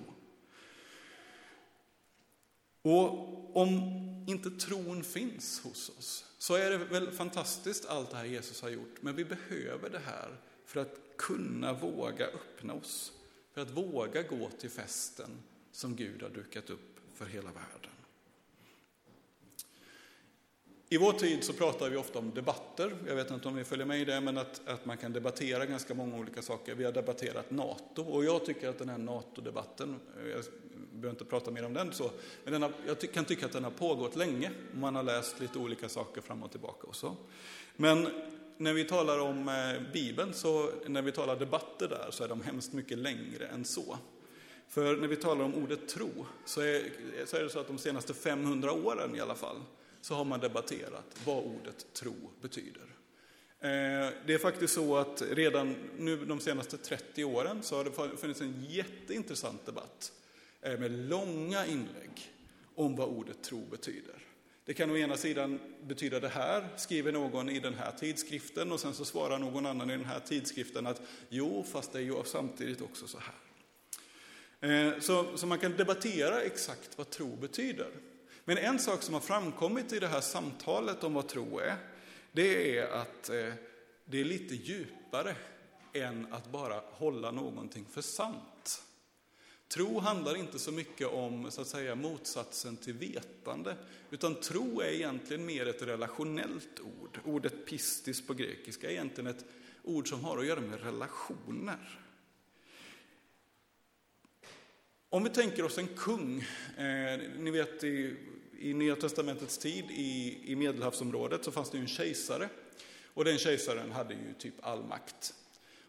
Och 2.83 3.57
om 3.57 3.99
inte 4.27 4.51
tron 4.51 5.05
finns 5.05 5.61
hos 5.61 5.89
oss, 5.99 6.25
så 6.39 6.55
är 6.55 6.71
det 6.71 6.79
väl 6.79 7.11
fantastiskt 7.11 7.87
allt 7.87 8.11
det 8.11 8.17
här 8.17 8.25
Jesus 8.25 8.63
har 8.63 8.69
gjort, 8.69 8.97
men 9.01 9.17
vi 9.17 9.25
behöver 9.25 9.91
det 9.91 10.01
här 10.07 10.37
för 10.67 10.81
att 10.81 10.99
kunna 11.17 11.73
våga 11.73 12.27
öppna 12.27 12.75
oss, 12.75 13.13
för 13.55 13.61
att 13.61 13.71
våga 13.71 14.23
gå 14.23 14.51
till 14.59 14.71
festen 14.71 15.31
som 15.73 15.97
Gud 15.97 16.23
har 16.23 16.31
dukat 16.31 16.71
upp 16.71 17.01
för 17.15 17.27
hela 17.27 17.51
världen. 17.53 17.91
I 20.89 20.97
vår 20.99 21.13
tid 21.13 21.45
så 21.45 21.53
pratar 21.53 21.91
vi 21.91 21.97
ofta 21.97 22.19
om 22.19 22.35
debatter. 22.35 22.97
Jag 23.07 23.15
vet 23.15 23.31
inte 23.31 23.49
om 23.49 23.57
ni 23.57 23.65
följer 23.65 23.87
med 23.87 24.01
i 24.01 24.05
det, 24.05 24.21
men 24.21 24.39
att, 24.39 24.69
att 24.69 24.87
man 24.87 24.97
kan 24.97 25.13
debattera 25.13 25.67
ganska 25.67 25.95
många 25.95 26.17
olika 26.17 26.43
saker. 26.43 26.75
Vi 26.75 26.85
har 26.85 26.93
debatterat 26.93 27.51
NATO 27.51 28.03
och 28.03 28.25
jag 28.25 28.45
tycker 28.45 28.69
att 28.69 28.79
den 28.79 28.89
här 28.89 28.99
NATO-debatten, 28.99 30.01
behöver 31.03 31.15
inte 31.15 31.25
prata 31.25 31.51
mer 31.51 31.65
om 31.65 31.75
den 31.75 31.93
så, 31.93 32.11
men 32.45 32.53
den 32.53 32.63
har, 32.63 32.73
jag 32.87 33.13
kan 33.13 33.25
tycka 33.25 33.47
att 33.47 33.53
den 33.53 33.65
har 33.65 33.71
pågått 33.71 34.17
länge. 34.17 34.51
Man 34.75 34.95
har 34.95 35.03
läst 35.03 35.41
lite 35.41 35.59
olika 35.59 35.89
saker 35.89 36.21
fram 36.21 36.43
och 36.43 36.51
tillbaka 36.51 36.87
och 36.87 36.97
så. 36.97 37.17
Men 37.77 38.09
när 38.57 38.73
vi 38.73 38.85
talar 38.85 39.19
om 39.19 39.49
eh, 39.49 39.93
Bibeln, 39.93 40.35
så 40.35 40.71
när 40.87 41.03
vi 41.03 41.13
talar 41.13 41.37
debatter 41.37 41.89
där, 41.89 42.07
så 42.11 42.25
är 42.25 42.29
de 42.29 42.43
hemskt 42.43 42.73
mycket 42.73 42.99
längre 42.99 43.47
än 43.47 43.65
så. 43.65 43.99
För 44.69 44.97
när 44.97 45.09
vi 45.09 45.17
talar 45.17 45.45
om 45.45 45.55
ordet 45.55 45.89
tro, 45.89 46.27
så 46.45 46.61
är, 46.61 46.83
så 47.27 47.37
är 47.37 47.43
det 47.43 47.51
så 47.51 47.59
att 47.59 47.67
de 47.67 47.79
senaste 47.79 48.15
500 48.15 48.73
åren 48.73 49.17
i 49.17 49.21
alla 49.21 49.35
fall, 49.35 49.57
så 50.01 50.15
har 50.15 50.25
man 50.25 50.41
debatterat 50.41 51.17
vad 51.25 51.45
ordet 51.45 51.87
tro 51.93 52.15
betyder. 52.41 52.83
Eh, 53.61 54.11
det 54.27 54.35
är 54.35 54.39
faktiskt 54.39 54.75
så 54.75 54.97
att 54.97 55.23
redan 55.31 55.75
nu 55.99 56.25
de 56.25 56.41
senaste 56.41 56.77
30 56.77 57.25
åren 57.25 57.63
så 57.63 57.77
har 57.77 57.85
det 57.85 58.17
funnits 58.17 58.41
en 58.41 58.65
jätteintressant 58.69 59.67
debatt 59.67 60.13
är 60.63 60.79
med 60.79 60.91
långa 61.09 61.67
inlägg 61.67 62.33
om 62.75 62.97
vad 62.97 63.09
ordet 63.09 63.43
tro 63.43 63.67
betyder. 63.71 64.15
Det 64.65 64.75
kan 64.75 64.91
å 64.91 64.97
ena 64.97 65.17
sidan 65.17 65.61
betyda 65.83 66.21
det 66.21 66.29
här, 66.29 66.69
skriver 66.77 67.13
någon 67.13 67.49
i 67.49 67.61
den 67.61 67.75
här 67.75 67.93
tidskriften 67.93 68.73
och 68.73 68.81
sen 68.81 68.95
så 68.95 69.05
svarar 69.05 69.39
någon 69.39 69.67
annan 69.67 69.91
i 69.91 69.97
den 69.97 70.05
här 70.05 70.21
tidskriften 70.21 70.87
att 70.87 71.03
jo, 71.29 71.65
fast 71.73 71.93
det 71.93 71.99
är 71.99 72.03
ju 72.03 72.25
samtidigt 72.25 72.81
också 72.81 73.07
så 73.07 73.19
här. 73.19 73.35
Eh, 74.71 75.01
så, 75.01 75.37
så 75.37 75.47
man 75.47 75.59
kan 75.59 75.77
debattera 75.77 76.43
exakt 76.43 76.99
vad 76.99 77.11
tro 77.11 77.37
betyder. 77.37 77.91
Men 78.45 78.59
en 78.59 78.79
sak 78.79 79.03
som 79.03 79.15
har 79.15 79.21
framkommit 79.21 79.93
i 79.93 79.99
det 79.99 80.09
här 80.09 80.21
samtalet 80.21 81.05
om 81.05 81.15
vad 81.15 81.29
tro 81.29 81.59
är, 81.59 81.77
det 82.33 82.79
är 82.79 82.91
att 82.93 83.29
eh, 83.29 83.53
det 84.05 84.21
är 84.21 84.25
lite 84.25 84.55
djupare 84.55 85.37
än 85.93 86.33
att 86.33 86.53
bara 86.53 86.83
hålla 86.91 87.31
någonting 87.31 87.87
för 87.91 88.03
sant. 88.03 88.52
Tro 89.73 89.99
handlar 89.99 90.37
inte 90.37 90.59
så 90.59 90.73
mycket 90.73 91.09
om 91.09 91.51
så 91.51 91.61
att 91.61 91.69
säga, 91.69 91.95
motsatsen 91.95 92.77
till 92.77 92.95
vetande, 92.95 93.77
utan 94.11 94.35
tro 94.35 94.81
är 94.81 94.89
egentligen 94.89 95.47
mer 95.47 95.67
ett 95.67 95.83
relationellt 95.83 96.81
ord. 96.81 97.19
Ordet 97.25 97.67
pistis 97.67 98.27
på 98.27 98.35
grekiska 98.35 98.87
är 98.87 98.93
egentligen 98.93 99.31
ett 99.31 99.45
ord 99.83 100.09
som 100.09 100.25
har 100.25 100.39
att 100.39 100.47
göra 100.47 100.61
med 100.61 100.81
relationer. 100.81 102.01
Om 105.09 105.25
vi 105.25 105.31
tänker 105.31 105.65
oss 105.65 105.79
en 105.79 105.89
kung, 105.97 106.41
eh, 106.77 107.21
ni 107.39 107.51
vet 107.51 107.85
i, 107.85 108.17
i 108.59 108.75
Nya 108.75 108.97
Testamentets 108.97 109.59
tid 109.59 109.85
i, 109.91 110.41
i 110.53 110.57
Medelhavsområdet 110.57 111.45
så 111.45 111.51
fanns 111.51 111.71
det 111.71 111.77
ju 111.77 111.83
en 111.83 111.89
kejsare. 111.89 112.49
Och 113.15 113.25
den 113.25 113.39
kejsaren 113.39 113.93
hade 113.93 114.15
ju 114.15 114.35
typ 114.39 114.55
all 114.61 114.85
makt. 114.85 115.35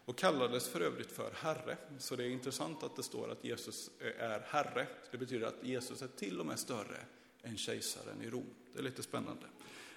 Och 0.04 0.18
kallades 0.18 0.68
för 0.68 0.80
övrigt 0.80 1.12
för 1.12 1.30
Herre. 1.34 1.76
Så 1.98 2.16
det 2.16 2.24
är 2.24 2.28
intressant 2.28 2.82
att 2.82 2.96
det 2.96 3.02
står 3.02 3.30
att 3.30 3.44
Jesus 3.44 3.90
är 4.18 4.40
Herre. 4.46 4.86
Det 5.10 5.18
betyder 5.18 5.46
att 5.46 5.62
Jesus 5.62 6.02
är 6.02 6.08
till 6.08 6.40
och 6.40 6.46
med 6.46 6.58
större 6.58 6.96
än 7.42 7.56
kejsaren 7.56 8.22
i 8.22 8.30
Rom. 8.30 8.46
Det 8.72 8.78
är 8.78 8.82
lite 8.82 9.02
spännande. 9.02 9.46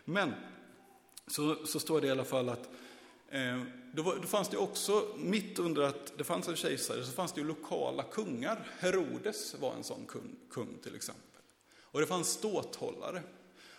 Men 0.06 0.34
så, 1.28 1.66
så 1.66 1.80
står 1.80 2.02
det 2.02 2.08
i 2.08 2.12
alla 2.12 2.26
fall 2.26 2.50
att 2.50 2.70
Eh, 3.30 3.62
då, 3.94 4.02
var, 4.02 4.16
då, 4.16 4.28
fanns 4.28 4.50
det 4.50 4.58
också, 4.58 5.08
mitt 5.18 5.60
under 5.60 5.82
att 5.82 6.18
det 6.18 6.24
fanns 6.24 6.48
en 6.48 6.56
kejsare, 6.56 7.04
så 7.04 7.12
fanns 7.12 7.34
det 7.34 7.42
ju 7.42 7.48
lokala 7.48 8.04
kungar. 8.04 8.68
Herodes 8.80 9.56
var 9.60 9.74
en 9.74 9.84
sån 9.84 10.06
kung, 10.06 10.36
kung 10.52 10.78
till 10.84 10.96
exempel. 10.96 11.42
Och 11.82 12.00
det 12.00 12.08
fanns 12.08 12.28
ståthållare. 12.28 13.24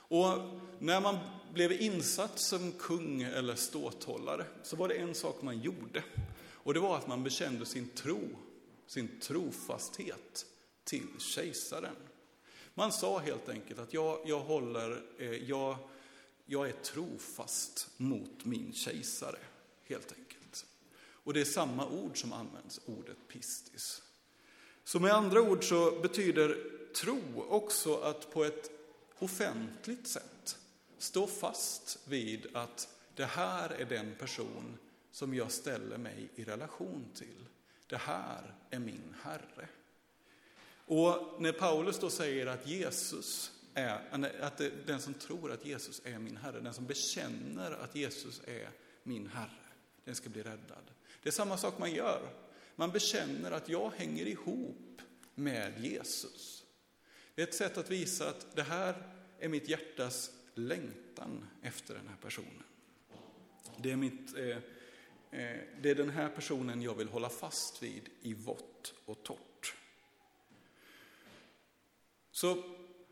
Och 0.09 0.39
när 0.79 1.01
man 1.01 1.19
blev 1.53 1.73
insatt 1.73 2.39
som 2.39 2.73
kung 2.73 3.23
eller 3.23 3.55
ståthållare 3.55 4.45
så 4.63 4.77
var 4.77 4.89
det 4.89 4.95
en 4.95 5.15
sak 5.15 5.43
man 5.43 5.61
gjorde. 5.61 6.05
Och 6.53 6.75
det 6.75 6.81
var 6.81 6.97
att 6.97 7.07
man 7.07 7.25
bekände 7.25 7.67
sin 7.67 7.89
tro, 7.89 8.21
sin 8.87 9.21
trofasthet 9.21 10.47
till 10.85 11.09
kejsaren. 11.19 11.97
Man 12.75 12.93
sa 12.93 13.19
helt 13.19 13.49
enkelt 13.49 13.79
att 13.79 13.95
jag, 13.95 14.19
jag 14.25 14.41
håller, 14.41 15.03
eh, 15.19 15.33
jag, 15.33 15.77
jag 16.47 16.69
är 16.69 16.73
trofast 16.73 17.89
mot 17.97 18.45
min 18.45 18.73
kejsare, 18.73 19.39
helt 19.85 20.13
enkelt. 20.13 20.67
Och 21.01 21.35
det 21.35 21.41
är 21.41 21.45
samma 21.45 21.87
ord 21.87 22.21
som 22.21 22.33
används, 22.33 22.81
ordet 22.87 23.17
pistis. 23.29 24.03
Så 24.85 25.01
med 25.01 25.13
andra 25.13 25.43
ord 25.43 25.65
så 25.65 26.01
betyder 26.01 26.57
tro 26.95 27.21
också 27.49 27.97
att 27.97 28.33
på 28.33 28.45
ett 28.45 28.78
offentligt 29.19 30.07
sätt 30.07 30.59
stå 30.99 31.27
fast 31.27 31.99
vid 32.05 32.47
att 32.57 32.89
det 33.15 33.25
här 33.25 33.71
är 33.71 33.85
den 33.85 34.15
person 34.15 34.79
som 35.11 35.35
jag 35.35 35.53
ställer 35.53 35.99
mig 35.99 36.29
i 36.35 36.45
relation 36.45 37.05
till. 37.15 37.45
Det 37.87 37.97
här 37.97 38.55
är 38.71 38.79
min 38.79 39.15
Herre. 39.23 39.69
Och 40.87 41.43
när 41.43 41.53
Paulus 41.53 41.99
då 41.99 42.11
säger 42.11 42.47
att 42.47 42.67
Jesus 42.67 43.53
är, 43.75 44.25
att 44.41 44.61
den 44.87 45.01
som 45.01 45.15
tror 45.15 45.53
att 45.53 45.67
Jesus 45.67 46.01
är 46.05 46.19
min 46.19 46.37
Herre, 46.37 46.61
den 46.61 46.75
som 46.75 46.87
bekänner 46.87 47.73
att 47.73 47.95
Jesus 47.95 48.41
är 48.47 48.71
min 49.03 49.27
Herre, 49.27 49.51
den 50.05 50.15
ska 50.15 50.29
bli 50.29 50.43
räddad. 50.43 50.91
Det 51.23 51.29
är 51.29 51.33
samma 51.33 51.57
sak 51.57 51.79
man 51.79 51.93
gör. 51.93 52.29
Man 52.77 52.91
bekänner 52.91 53.51
att 53.51 53.69
jag 53.69 53.91
hänger 53.97 54.27
ihop 54.27 55.03
med 55.35 55.85
Jesus. 55.85 56.65
Det 57.39 57.43
är 57.43 57.47
ett 57.47 57.55
sätt 57.55 57.79
att 57.79 57.91
visa 57.91 58.29
att 58.29 58.57
det 58.57 58.63
här 58.63 58.95
är 59.39 59.49
mitt 59.49 59.69
hjärtas 59.69 60.31
längtan 60.55 61.49
efter 61.63 61.95
den 61.95 62.09
här 62.09 62.17
personen. 62.17 62.65
Det 63.77 63.93
är 63.93 63.97
mitt, 63.97 64.37
eh, 64.37 64.59
Eh, 65.31 65.57
det 65.81 65.91
är 65.91 65.95
den 65.95 66.11
här 66.11 66.29
personen 66.29 66.83
jag 66.83 66.95
vill 66.95 67.09
hålla 67.09 67.29
fast 67.29 67.83
vid 67.83 68.09
i 68.23 68.35
vått 68.35 68.95
och 69.05 69.23
torrt. 69.23 69.75
Så 72.31 72.63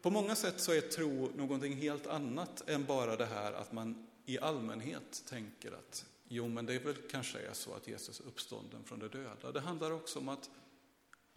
på 0.02 0.10
många 0.10 0.36
sätt 0.36 0.60
så 0.60 0.72
är 0.72 0.80
tro 0.80 1.30
någonting 1.36 1.76
helt 1.76 2.06
annat 2.06 2.68
än 2.68 2.84
bara 2.84 3.16
det 3.16 3.26
här 3.26 3.52
att 3.52 3.72
man 3.72 4.06
i 4.26 4.38
allmänhet 4.38 5.24
tänker 5.28 5.72
att 5.72 6.06
jo, 6.28 6.48
men 6.48 6.66
det 6.66 6.74
är 6.74 6.80
väl 6.80 6.96
kanske 7.10 7.38
är 7.38 7.52
så 7.52 7.74
att 7.74 7.88
Jesus 7.88 8.20
är 8.20 8.26
uppstånden 8.26 8.84
från 8.84 8.98
de 8.98 9.08
döda. 9.08 9.52
Det 9.52 9.60
handlar 9.60 9.90
också 9.90 10.18
om 10.18 10.28
att 10.28 10.50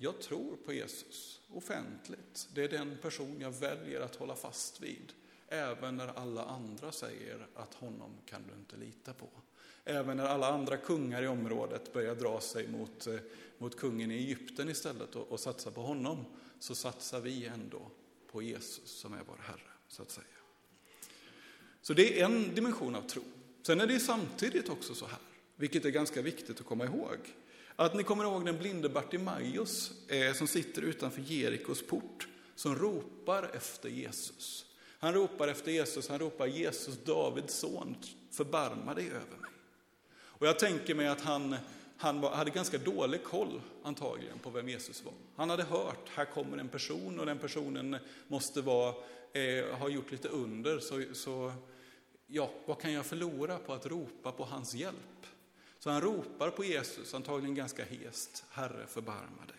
jag 0.02 0.22
tror 0.22 0.56
på 0.66 0.74
Jesus 0.74 1.42
offentligt. 1.54 2.50
Det 2.54 2.64
är 2.64 2.70
den 2.70 2.98
person 3.02 3.42
jag 3.42 3.52
väljer 3.52 4.02
att 4.02 4.16
hålla 4.16 4.36
fast 4.36 4.82
vid. 4.82 5.14
Även 5.48 5.98
när 5.98 6.08
alla 6.08 6.46
andra 6.46 6.92
säger 6.92 7.48
att 7.56 7.74
honom 7.74 8.12
kan 8.26 8.42
du 8.48 8.54
inte 8.54 8.78
lita 8.78 9.14
på. 9.14 9.30
Även 9.86 10.18
när 10.18 10.26
alla 10.26 10.48
andra 10.48 10.78
kungar 10.78 11.24
i 11.24 11.28
området 11.28 11.94
börjar 11.94 12.16
dra 12.16 12.42
sig 12.42 12.68
mot, 12.68 13.08
eh, 13.08 13.16
mot 13.58 13.78
kungen 13.78 14.12
i 14.12 14.16
Egypten 14.16 14.70
istället 14.70 15.16
och, 15.16 15.32
och 15.32 15.40
satsa 15.40 15.72
på 15.72 15.82
honom, 15.82 16.26
så 16.60 16.76
satsar 16.76 17.22
vi 17.22 17.46
ändå 17.46 17.92
på 18.32 18.42
Jesus 18.42 18.90
som 18.92 19.14
är 19.14 19.22
vår 19.28 19.40
Herre, 19.42 19.72
så 19.88 20.02
att 20.02 20.12
säga. 20.12 20.26
Så 21.82 21.94
det 21.94 22.22
är 22.22 22.26
en 22.26 22.56
dimension 22.56 22.96
av 22.96 23.02
tro. 23.02 23.24
Sen 23.62 23.82
är 23.82 23.88
det 23.88 24.00
samtidigt 24.00 24.70
också 24.70 24.96
så 24.96 25.06
här, 25.06 25.20
vilket 25.56 25.86
är 25.86 25.90
ganska 25.90 26.22
viktigt 26.22 26.60
att 26.60 26.66
komma 26.66 26.86
ihåg, 26.86 27.18
att 27.86 27.96
ni 27.96 28.04
kommer 28.04 28.24
ihåg 28.24 28.46
den 28.46 28.58
blinde 28.58 28.90
Bartimaeus 28.90 29.92
eh, 30.08 30.34
som 30.34 30.48
sitter 30.48 30.82
utanför 30.82 31.22
Jerikos 31.22 31.88
port, 31.88 32.28
som 32.56 32.76
ropar 32.76 33.50
efter 33.54 33.90
Jesus. 33.90 34.66
Han 35.00 35.14
ropar 35.14 35.48
efter 35.48 35.72
Jesus, 35.72 36.10
han 36.10 36.20
ropar 36.20 36.48
Jesus, 36.48 36.98
Davids 37.04 37.54
son, 37.54 37.96
förbarma 38.32 38.94
dig 38.94 39.08
över 39.08 39.38
mig. 39.42 39.52
Och 40.12 40.48
jag 40.48 40.60
tänker 40.60 40.96
mig 40.96 41.08
att 41.08 41.22
han, 41.22 41.56
han 41.98 42.22
var, 42.22 42.32
hade 42.32 42.52
ganska 42.52 42.78
dålig 42.78 43.24
koll 43.24 43.62
antagligen 43.84 44.40
på 44.40 44.50
vem 44.50 44.70
Jesus 44.70 45.04
var. 45.04 45.14
Han 45.36 45.50
hade 45.50 45.64
hört, 45.64 46.10
här 46.10 46.26
kommer 46.26 46.58
en 46.58 46.70
person 46.70 47.20
och 47.20 47.26
den 47.26 47.38
personen 47.38 47.98
måste 48.28 48.62
vara, 48.62 48.96
eh, 49.34 49.78
ha 49.78 49.90
gjort 49.90 50.12
lite 50.12 50.28
under, 50.28 50.80
så, 50.80 51.04
så 51.14 51.54
ja, 52.28 52.50
vad 52.66 52.82
kan 52.82 52.94
jag 52.94 53.06
förlora 53.06 53.58
på 53.58 53.74
att 53.74 53.86
ropa 53.86 54.32
på 54.32 54.44
hans 54.44 54.74
hjälp? 54.74 54.96
Så 55.80 55.90
han 55.90 56.02
ropar 56.02 56.50
på 56.50 56.64
Jesus, 56.64 57.14
antagligen 57.14 57.56
ganska 57.56 57.86
hest, 57.86 58.44
Herre 58.50 58.88
förbarma 58.88 59.46
dig. 59.46 59.56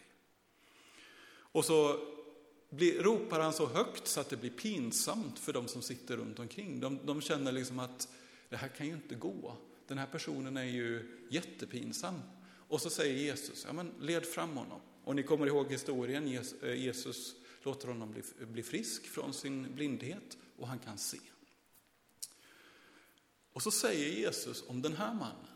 Och 1.52 1.64
så 1.64 2.00
blir, 2.70 3.02
ropar 3.02 3.40
han 3.40 3.52
så 3.52 3.66
högt 3.66 4.06
så 4.06 4.20
att 4.20 4.28
det 4.28 4.36
blir 4.36 4.50
pinsamt 4.50 5.38
för 5.38 5.52
de 5.52 5.68
som 5.68 5.82
sitter 5.82 6.16
runt 6.16 6.38
omkring. 6.38 6.80
De, 6.80 6.98
de 7.06 7.20
känner 7.20 7.52
liksom 7.52 7.78
att 7.78 8.08
det 8.48 8.56
här 8.56 8.68
kan 8.68 8.86
ju 8.86 8.92
inte 8.92 9.14
gå. 9.14 9.56
Den 9.86 9.98
här 9.98 10.06
personen 10.06 10.56
är 10.56 10.64
ju 10.64 11.18
jättepinsam. 11.30 12.20
Och 12.68 12.80
så 12.80 12.90
säger 12.90 13.14
Jesus, 13.14 13.64
ja 13.66 13.72
men 13.72 13.92
led 14.00 14.26
fram 14.26 14.56
honom. 14.56 14.80
Och 15.04 15.16
ni 15.16 15.22
kommer 15.22 15.46
ihåg 15.46 15.72
historien, 15.72 16.38
eh, 16.62 16.74
Jesus 16.74 17.34
låter 17.62 17.88
honom 17.88 18.12
bli, 18.12 18.22
bli 18.46 18.62
frisk 18.62 19.06
från 19.06 19.34
sin 19.34 19.74
blindhet 19.74 20.38
och 20.58 20.68
han 20.68 20.78
kan 20.78 20.98
se. 20.98 21.18
Och 23.52 23.62
så 23.62 23.70
säger 23.70 24.08
Jesus 24.08 24.64
om 24.66 24.82
den 24.82 24.96
här 24.96 25.14
mannen, 25.14 25.49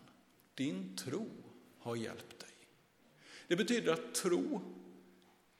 din 0.54 0.96
tro 0.96 1.30
har 1.78 1.96
hjälpt 1.96 2.38
dig. 2.40 2.50
Det 3.48 3.56
betyder 3.56 3.92
att 3.92 4.14
tro 4.14 4.60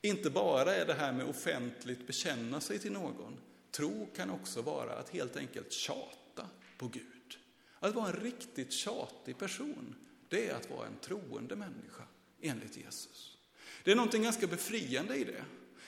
inte 0.02 0.30
bara 0.30 0.74
är 0.74 0.86
det 0.86 0.94
här 0.94 1.12
med 1.12 1.26
offentligt 1.26 2.06
bekänna 2.06 2.60
sig 2.60 2.78
till 2.78 2.92
någon. 2.92 3.40
Tro 3.70 4.08
kan 4.16 4.30
också 4.30 4.62
vara 4.62 4.92
att 4.92 5.10
helt 5.10 5.36
enkelt 5.36 5.72
tjata 5.72 6.48
på 6.78 6.88
Gud. 6.88 7.38
Att 7.78 7.94
vara 7.94 8.08
en 8.08 8.20
riktigt 8.20 8.72
tjatig 8.72 9.38
person, 9.38 9.94
det 10.28 10.48
är 10.48 10.54
att 10.54 10.70
vara 10.70 10.86
en 10.86 10.96
troende 11.00 11.56
människa 11.56 12.02
enligt 12.40 12.76
Jesus. 12.76 13.38
Det 13.84 13.92
är 13.92 13.96
någonting 13.96 14.22
ganska 14.22 14.46
befriande 14.46 15.16
i 15.16 15.24
det. 15.24 15.44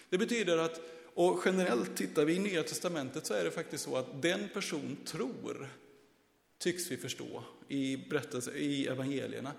Det 0.09 0.19
betyder 0.19 0.59
att, 0.59 0.81
och 1.15 1.43
generellt 1.45 1.97
tittar 1.97 2.25
vi 2.25 2.35
i 2.35 2.39
Nya 2.39 2.63
Testamentet 2.63 3.27
så 3.27 3.35
är 3.35 3.45
det 3.45 3.51
faktiskt 3.51 3.85
så 3.85 3.97
att 3.97 4.23
den 4.23 4.49
person 4.49 4.97
tror, 5.05 5.69
tycks 6.59 6.91
vi 6.91 6.97
förstå 6.97 7.45
i, 7.69 7.97
berättelse, 7.97 8.53
i 8.53 8.87
evangelierna, 8.87 9.53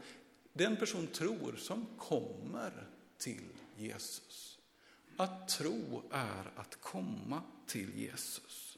den 0.54 0.78
person 0.78 1.08
tror 1.08 1.56
som 1.58 1.86
kommer 1.98 2.88
till 3.18 3.46
Jesus. 3.78 4.60
Att 5.18 5.48
tro 5.48 6.04
är 6.12 6.52
att 6.56 6.82
komma 6.82 7.42
till 7.66 8.00
Jesus. 8.00 8.78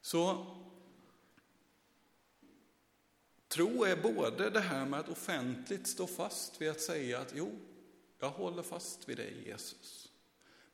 Så 0.00 0.46
Tro 3.48 3.84
är 3.84 3.96
både 3.96 4.50
det 4.50 4.60
här 4.60 4.86
med 4.86 5.00
att 5.00 5.08
offentligt 5.08 5.86
stå 5.86 6.06
fast 6.06 6.60
vid 6.60 6.70
att 6.70 6.80
säga 6.80 7.18
att 7.20 7.32
jo, 7.36 7.58
jag 8.18 8.30
håller 8.30 8.62
fast 8.62 9.08
vid 9.08 9.16
dig 9.16 9.42
Jesus. 9.46 10.12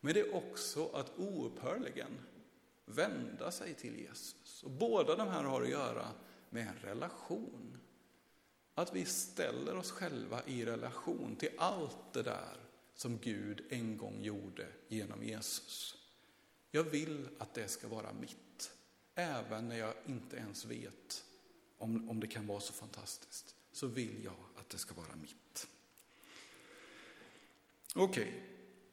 Men 0.00 0.14
det 0.14 0.20
är 0.20 0.34
också 0.34 0.88
att 0.88 1.18
oupphörligen 1.18 2.18
vända 2.94 3.50
sig 3.50 3.74
till 3.74 4.00
Jesus. 4.00 4.62
Och 4.62 4.70
båda 4.70 5.16
de 5.16 5.28
här 5.28 5.44
har 5.44 5.62
att 5.62 5.68
göra 5.68 6.08
med 6.50 6.66
en 6.68 6.88
relation. 6.88 7.78
Att 8.74 8.94
vi 8.94 9.04
ställer 9.04 9.76
oss 9.76 9.90
själva 9.90 10.42
i 10.46 10.64
relation 10.64 11.36
till 11.36 11.50
allt 11.58 12.12
det 12.12 12.22
där 12.22 12.56
som 12.94 13.18
Gud 13.18 13.64
en 13.70 13.96
gång 13.96 14.22
gjorde 14.22 14.66
genom 14.88 15.22
Jesus. 15.24 15.96
Jag 16.70 16.84
vill 16.84 17.28
att 17.38 17.54
det 17.54 17.68
ska 17.68 17.88
vara 17.88 18.12
mitt, 18.12 18.72
även 19.14 19.68
när 19.68 19.78
jag 19.78 19.94
inte 20.06 20.36
ens 20.36 20.64
vet 20.64 21.24
om, 21.78 22.10
om 22.10 22.20
det 22.20 22.26
kan 22.26 22.46
vara 22.46 22.60
så 22.60 22.72
fantastiskt, 22.72 23.54
så 23.72 23.86
vill 23.86 24.24
jag 24.24 24.34
att 24.56 24.68
det 24.68 24.78
ska 24.78 24.94
vara 24.94 25.16
mitt. 25.16 25.68
Okej, 27.94 28.22
okay. 28.22 28.40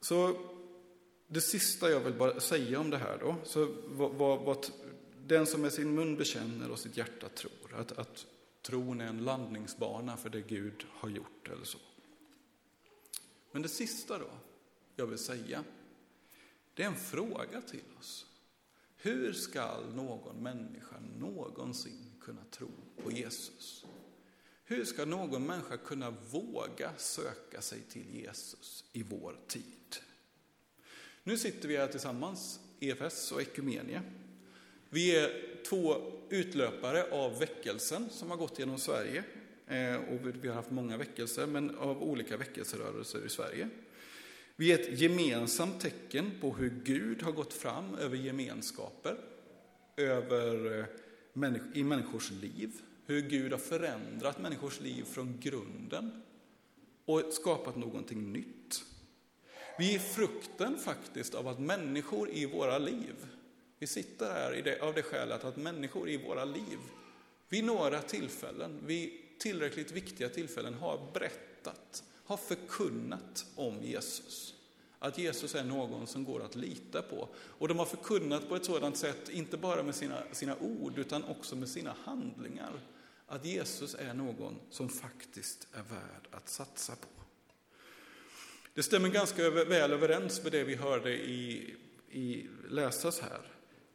så 0.01 0.49
det 1.31 1.41
sista 1.41 1.89
jag 1.89 1.99
vill 1.99 2.13
bara 2.13 2.39
säga 2.39 2.79
om 2.79 2.89
det 2.89 2.97
här 2.97 3.17
då, 3.17 3.35
så 3.43 3.75
vad, 3.85 4.11
vad, 4.11 4.39
vad, 4.39 4.67
den 5.27 5.47
som 5.47 5.61
med 5.61 5.73
sin 5.73 5.95
mun 5.95 6.15
bekänner 6.15 6.71
och 6.71 6.79
sitt 6.79 6.97
hjärta 6.97 7.29
tror, 7.29 7.73
att, 7.75 7.91
att 7.91 8.25
tron 8.61 9.01
är 9.01 9.07
en 9.07 9.23
landningsbana 9.23 10.17
för 10.17 10.29
det 10.29 10.41
Gud 10.41 10.85
har 10.89 11.09
gjort 11.09 11.47
eller 11.47 11.65
så. 11.65 11.79
Men 13.51 13.61
det 13.61 13.69
sista 13.69 14.17
då, 14.17 14.29
jag 14.95 15.07
vill 15.07 15.17
säga, 15.17 15.63
det 16.73 16.83
är 16.83 16.87
en 16.87 16.95
fråga 16.95 17.61
till 17.61 17.83
oss. 17.99 18.25
Hur 18.95 19.33
skall 19.33 19.95
någon 19.95 20.43
människa 20.43 20.95
någonsin 21.19 22.11
kunna 22.21 22.45
tro 22.51 22.71
på 23.03 23.11
Jesus? 23.11 23.85
Hur 24.63 24.85
ska 24.85 25.05
någon 25.05 25.45
människa 25.45 25.77
kunna 25.77 26.09
våga 26.09 26.91
söka 26.97 27.61
sig 27.61 27.81
till 27.81 28.15
Jesus 28.15 28.85
i 28.91 29.03
vår 29.03 29.37
tid? 29.47 29.97
Nu 31.29 31.37
sitter 31.37 31.67
vi 31.67 31.77
här 31.77 31.87
tillsammans, 31.87 32.59
EFS 32.79 33.31
och 33.31 33.41
Ekumenie. 33.41 34.01
Vi 34.89 35.15
är 35.15 35.31
två 35.69 35.95
utlöpare 36.29 37.11
av 37.11 37.39
väckelsen 37.39 38.09
som 38.09 38.29
har 38.29 38.37
gått 38.37 38.59
genom 38.59 38.77
Sverige. 38.77 39.23
Eh, 39.67 39.95
och 39.95 40.19
vi 40.41 40.47
har 40.47 40.55
haft 40.55 40.71
många 40.71 40.97
väckelser, 40.97 41.47
men 41.47 41.77
av 41.77 42.03
olika 42.03 42.37
väckelserörelser 42.37 43.25
i 43.25 43.29
Sverige. 43.29 43.69
Vi 44.55 44.71
är 44.71 44.79
ett 44.79 44.99
gemensamt 44.99 45.81
tecken 45.81 46.31
på 46.41 46.53
hur 46.53 46.69
Gud 46.83 47.21
har 47.21 47.31
gått 47.31 47.53
fram 47.53 47.95
över 47.95 48.17
gemenskaper, 48.17 49.17
över, 49.97 50.79
eh, 50.79 51.55
i 51.73 51.83
människors 51.83 52.31
liv, 52.31 52.71
hur 53.05 53.21
Gud 53.21 53.51
har 53.51 53.59
förändrat 53.59 54.41
människors 54.41 54.79
liv 54.79 55.03
från 55.03 55.39
grunden 55.39 56.21
och 57.05 57.23
skapat 57.31 57.75
någonting 57.75 58.33
nytt. 58.33 58.83
Vi 59.79 59.95
är 59.95 59.99
frukten 59.99 60.77
faktiskt 60.77 61.35
av 61.35 61.47
att 61.47 61.59
människor 61.59 62.29
i 62.29 62.45
våra 62.45 62.77
liv, 62.77 63.15
vi 63.79 63.87
sitter 63.87 64.25
här 64.25 64.77
av 64.81 64.93
det 64.93 65.03
skälet 65.03 65.43
att 65.43 65.57
människor 65.57 66.09
i 66.09 66.17
våra 66.17 66.45
liv, 66.45 66.79
vid 67.49 67.63
några 67.63 68.01
tillfällen, 68.01 68.79
vid 68.85 69.11
tillräckligt 69.39 69.91
viktiga 69.91 70.29
tillfällen, 70.29 70.73
har 70.73 71.11
berättat 71.13 72.03
har 72.29 72.37
förkunnat 72.37 73.45
om 73.55 73.83
Jesus. 73.83 74.53
Att 74.99 75.17
Jesus 75.17 75.55
är 75.55 75.63
någon 75.63 76.07
som 76.07 76.23
går 76.23 76.43
att 76.43 76.55
lita 76.55 77.01
på. 77.01 77.29
Och 77.35 77.67
de 77.67 77.79
har 77.79 77.85
förkunnat 77.85 78.49
på 78.49 78.55
ett 78.55 78.65
sådant 78.65 78.97
sätt, 78.97 79.29
inte 79.29 79.57
bara 79.57 79.83
med 79.83 79.95
sina, 79.95 80.23
sina 80.31 80.55
ord, 80.57 80.97
utan 80.97 81.23
också 81.23 81.55
med 81.55 81.69
sina 81.69 81.95
handlingar. 82.03 82.71
Att 83.27 83.45
Jesus 83.45 83.95
är 83.95 84.13
någon 84.13 84.59
som 84.69 84.89
faktiskt 84.89 85.67
är 85.73 85.83
värd 85.83 86.27
att 86.31 86.49
satsa 86.49 86.95
på. 86.95 87.19
Det 88.73 88.83
stämmer 88.83 89.09
ganska 89.09 89.49
väl 89.49 89.91
överens 89.91 90.43
med 90.43 90.51
det 90.51 90.63
vi 90.63 90.75
hörde 90.75 91.11
i, 91.11 91.75
i 92.11 92.47
läsas 92.69 93.19
här. 93.19 93.41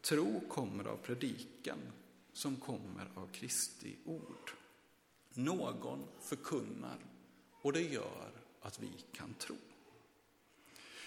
Tro 0.01 0.41
kommer 0.49 0.87
av 0.87 0.97
predikan, 0.97 1.79
som 2.33 2.55
kommer 2.55 3.11
av 3.15 3.27
Kristi 3.27 3.95
ord. 4.05 4.51
Någon 5.33 6.07
förkunnar 6.21 6.97
och 7.61 7.73
det 7.73 7.81
gör 7.81 8.31
att 8.61 8.79
vi 8.79 8.89
kan 9.13 9.33
tro. 9.33 9.55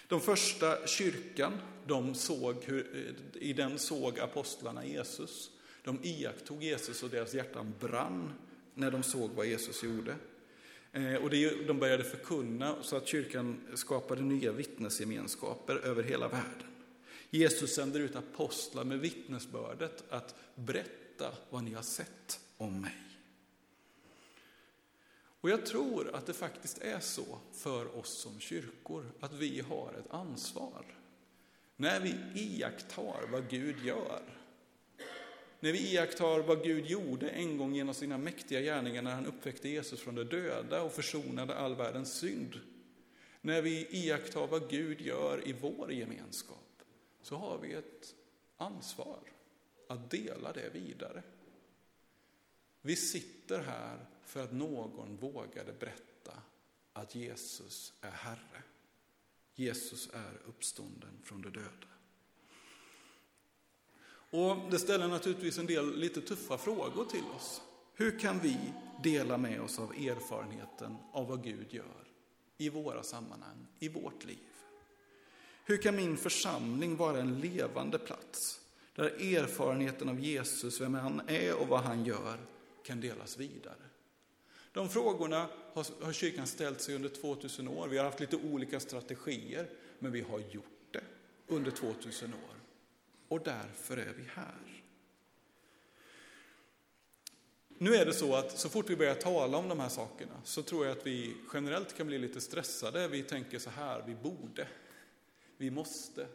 De 0.09 0.21
första 0.21 0.87
kyrkan, 0.87 1.53
de 1.87 2.15
såg 2.15 2.57
hur, 2.65 3.15
i 3.35 3.53
den 3.53 3.79
såg 3.79 4.21
apostlarna 4.21 4.87
Jesus. 4.87 5.51
De 5.85 5.99
iakttog 6.03 6.63
Jesus 6.63 7.03
och 7.03 7.11
deras 7.11 7.35
hjärtan 7.35 7.75
brann 7.81 8.33
när 8.75 8.91
de 8.91 9.03
såg 9.03 9.31
vad 9.31 9.47
Jesus 9.47 9.83
gjorde. 9.83 10.17
Eh, 10.93 11.15
och 11.15 11.31
det, 11.31 11.67
de 11.67 11.79
började 11.79 12.05
förkunna 12.05 12.83
så 12.83 12.97
att 12.97 13.07
kyrkan 13.07 13.61
skapade 13.75 14.23
nya 14.23 14.53
vittnesgemenskaper 14.53 15.77
över 15.77 16.03
hela 16.03 16.29
världen. 16.29 16.69
Jesus 17.31 17.75
sänder 17.75 18.01
ut 18.01 18.17
apostlar 18.17 18.85
med 18.85 19.01
vittnesbördet 19.01 20.05
att 20.11 20.35
berätta 20.55 21.33
vad 21.51 21.65
ni 21.65 21.75
har 21.75 21.83
sett 21.83 22.41
om 22.57 22.81
mig. 22.81 22.97
Och 25.41 25.51
jag 25.51 25.67
tror 25.67 26.15
att 26.15 26.27
det 26.27 26.33
faktiskt 26.33 26.79
är 26.79 27.01
så 27.01 27.39
för 27.53 27.99
oss 27.99 28.19
som 28.19 28.41
kyrkor, 28.41 29.05
att 29.21 29.33
vi 29.33 29.61
har 29.61 29.93
ett 29.99 30.11
ansvar. 30.11 30.85
När 31.77 32.01
vi 32.01 32.15
iakttar 32.35 33.29
vad 33.33 33.49
Gud 33.49 33.85
gör, 33.85 34.23
när 35.61 35.73
vi 35.73 35.93
iakttar 35.93 36.39
vad 36.39 36.63
Gud 36.63 36.87
gjorde 36.87 37.29
en 37.31 37.57
gång 37.57 37.75
genom 37.75 37.95
sina 37.95 38.19
mäktiga 38.19 38.61
gärningar 38.61 39.03
när 39.03 39.15
han 39.15 39.27
uppväckte 39.27 39.69
Jesus 39.69 40.01
från 40.01 40.15
de 40.15 40.25
döda 40.25 40.83
och 40.83 40.93
försonade 40.93 41.55
all 41.55 41.75
världens 41.75 42.19
synd. 42.19 42.61
När 43.41 43.63
vi 43.63 43.87
iakttar 43.91 44.47
vad 44.47 44.71
Gud 44.71 45.01
gör 45.01 45.49
i 45.49 45.53
vår 45.53 45.93
gemenskap, 45.93 46.83
så 47.23 47.37
har 47.37 47.59
vi 47.59 47.73
ett 47.73 48.15
ansvar 48.57 49.21
att 49.89 50.11
dela 50.11 50.53
det 50.53 50.71
vidare. 50.73 51.23
Vi 52.81 52.97
sitter 52.97 53.59
här 53.59 54.07
för 54.25 54.45
att 54.45 54.53
någon 54.53 55.17
vågade 55.17 55.73
berätta 55.73 56.43
att 56.93 57.15
Jesus 57.15 57.93
är 58.01 58.11
Herre. 58.11 58.63
Jesus 59.55 60.09
är 60.13 60.41
uppstånden 60.47 61.19
från 61.25 61.43
de 61.43 61.51
döda. 61.51 61.98
Och 64.31 64.57
Det 64.71 64.79
ställer 64.79 65.09
naturligtvis 65.09 65.59
en 65.59 65.67
del 65.67 65.97
lite 65.97 66.21
tuffa 66.21 66.59
frågor 66.59 67.05
till 67.05 67.25
oss. 67.37 67.63
Hur 67.95 68.19
kan 68.19 68.39
vi 68.39 68.57
dela 69.03 69.39
med 69.39 69.61
oss 69.61 69.79
av 69.79 69.93
erfarenheten 69.93 70.97
av 71.13 71.29
vad 71.29 71.45
Gud 71.45 71.67
gör 71.71 72.05
i 72.59 72.69
våra 72.69 73.03
sammanhang, 73.03 73.67
i 73.79 73.89
vårt 73.89 74.25
liv? 74.25 74.39
Hur 75.65 75.77
kan 75.77 75.97
min 75.97 76.17
församling 76.17 76.97
vara 76.97 77.21
en 77.21 77.41
levande 77.41 77.99
plats 77.99 78.61
där 78.95 79.35
erfarenheten 79.35 80.09
av 80.09 80.21
Jesus, 80.21 80.81
vem 80.81 80.95
han 80.95 81.23
är 81.27 81.61
och 81.61 81.69
vad 81.69 81.81
han 81.81 82.05
gör, 82.05 82.39
kan 82.85 83.01
delas 83.01 83.39
vidare? 83.39 83.83
De 84.73 84.89
frågorna 84.89 85.49
har, 85.73 86.13
kyrkan 86.13 86.47
ställt 86.47 86.81
sig 86.81 86.95
under 86.95 87.09
2000 87.09 87.69
år. 87.69 87.89
Vi 87.89 87.99
har 87.99 88.05
haft 88.05 88.21
lite 88.21 88.37
olika 88.37 88.81
strategier, 88.81 89.71
men 89.99 90.13
vi 90.13 90.21
har 90.21 90.39
gjort 90.39 90.65
det 90.91 91.05
under 91.47 91.71
2000 91.71 92.35
år. 92.35 92.58
Och 93.29 93.41
därför 93.41 93.97
är 93.97 94.13
vi 94.17 94.25
här. 94.35 94.83
Nu 97.81 97.95
är 97.95 98.07
det 98.07 98.13
så 98.13 98.35
att 98.35 98.59
så 98.59 98.69
fort 98.69 98.91
vi 98.91 98.97
börjar 98.97 99.15
tala 99.15 99.59
om 99.59 99.69
de 99.69 99.81
här 99.81 99.89
sakerna 99.89 100.41
så 100.45 100.63
tror 100.63 100.87
jag 100.87 100.99
att 100.99 101.07
vi 101.07 101.37
generellt 101.55 101.97
kan 101.97 102.07
bli 102.07 102.19
lite 102.19 102.41
stressade. 102.41 103.09
Vi 103.09 103.23
tänker 103.23 103.59
så 103.59 103.71
här, 103.71 104.05
vi 104.07 104.15
borde, 104.15 104.69
vi 105.57 105.71
måste. 105.71 106.27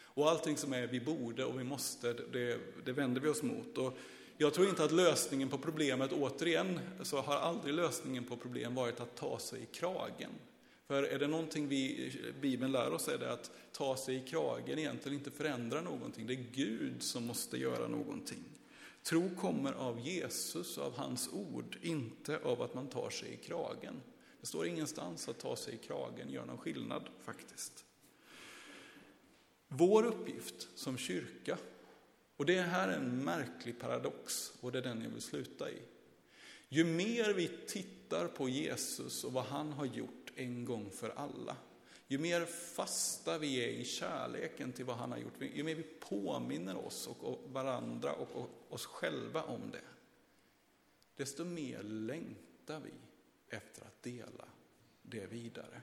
Och 0.00 0.30
allting 0.30 0.56
som 0.56 0.72
är 0.72 0.86
vi 0.86 1.00
borde 1.00 1.44
och 1.44 1.60
vi 1.60 1.64
måste, 1.64 2.12
det, 2.12 2.58
det 2.84 2.92
vänder 2.92 3.20
vi 3.20 3.28
oss 3.28 3.42
mot. 3.42 3.78
Och 3.78 3.98
jag 4.36 4.54
tror 4.54 4.68
inte 4.68 4.84
att 4.84 4.92
lösningen 4.92 5.48
på 5.48 5.58
problemet, 5.58 6.12
återigen, 6.12 6.80
så 7.02 7.20
har 7.20 7.34
aldrig 7.34 7.74
lösningen 7.74 8.24
på 8.24 8.36
problem 8.36 8.74
varit 8.74 9.00
att 9.00 9.16
ta 9.16 9.38
sig 9.38 9.62
i 9.62 9.66
kragen. 9.66 10.30
För 10.88 11.02
är 11.02 11.18
det 11.18 11.26
någonting 11.26 11.68
vi, 11.68 12.12
Bibeln 12.40 12.72
lär 12.72 12.92
oss 12.92 13.08
är 13.08 13.18
det 13.18 13.32
att 13.32 13.50
ta 13.72 13.96
sig 13.96 14.16
i 14.16 14.20
kragen 14.20 14.78
egentligen 14.78 15.18
inte 15.18 15.30
förändra 15.30 15.80
någonting. 15.80 16.26
Det 16.26 16.32
är 16.32 16.46
Gud 16.52 17.02
som 17.02 17.26
måste 17.26 17.56
göra 17.56 17.88
någonting. 17.88 18.44
Tro 19.02 19.30
kommer 19.36 19.72
av 19.72 20.00
Jesus 20.00 20.78
och 20.78 20.84
av 20.84 20.96
hans 20.96 21.28
ord, 21.32 21.78
inte 21.82 22.38
av 22.38 22.62
att 22.62 22.74
man 22.74 22.86
tar 22.86 23.10
sig 23.10 23.32
i 23.32 23.36
kragen. 23.36 24.00
Det 24.40 24.46
står 24.46 24.66
ingenstans 24.66 25.28
att 25.28 25.38
ta 25.38 25.56
sig 25.56 25.74
i 25.74 25.86
kragen 25.86 26.30
gör 26.30 26.46
någon 26.46 26.58
skillnad 26.58 27.08
faktiskt. 27.24 27.84
Vår 29.68 30.06
uppgift 30.06 30.68
som 30.74 30.98
kyrka 30.98 31.58
och 32.36 32.46
det 32.46 32.60
här 32.60 32.88
är 32.88 32.96
en 32.96 33.24
märklig 33.24 33.80
paradox 33.80 34.52
och 34.60 34.72
det 34.72 34.78
är 34.78 34.82
den 34.82 35.02
jag 35.02 35.10
vill 35.10 35.22
sluta 35.22 35.70
i. 35.70 35.78
Ju 36.68 36.84
mer 36.84 37.34
vi 37.34 37.50
tittar 37.66 38.26
på 38.26 38.48
Jesus 38.48 39.24
och 39.24 39.32
vad 39.32 39.44
han 39.44 39.72
har 39.72 39.86
gjort 39.86 40.17
en 40.38 40.64
gång 40.64 40.90
för 40.90 41.10
alla, 41.10 41.56
ju 42.06 42.18
mer 42.18 42.44
fasta 42.46 43.38
vi 43.38 43.64
är 43.64 43.68
i 43.68 43.84
kärleken 43.84 44.72
till 44.72 44.84
vad 44.84 44.96
han 44.96 45.12
har 45.12 45.18
gjort, 45.18 45.40
ju 45.40 45.62
mer 45.62 45.74
vi 45.74 45.82
påminner 45.82 46.76
oss 46.76 47.06
och 47.06 47.40
varandra 47.52 48.12
och 48.12 48.50
oss 48.68 48.86
själva 48.86 49.42
om 49.42 49.70
det, 49.70 49.84
desto 51.16 51.44
mer 51.44 51.82
längtar 51.82 52.80
vi 52.80 52.92
efter 53.48 53.82
att 53.82 54.02
dela 54.02 54.48
det 55.02 55.26
vidare. 55.26 55.82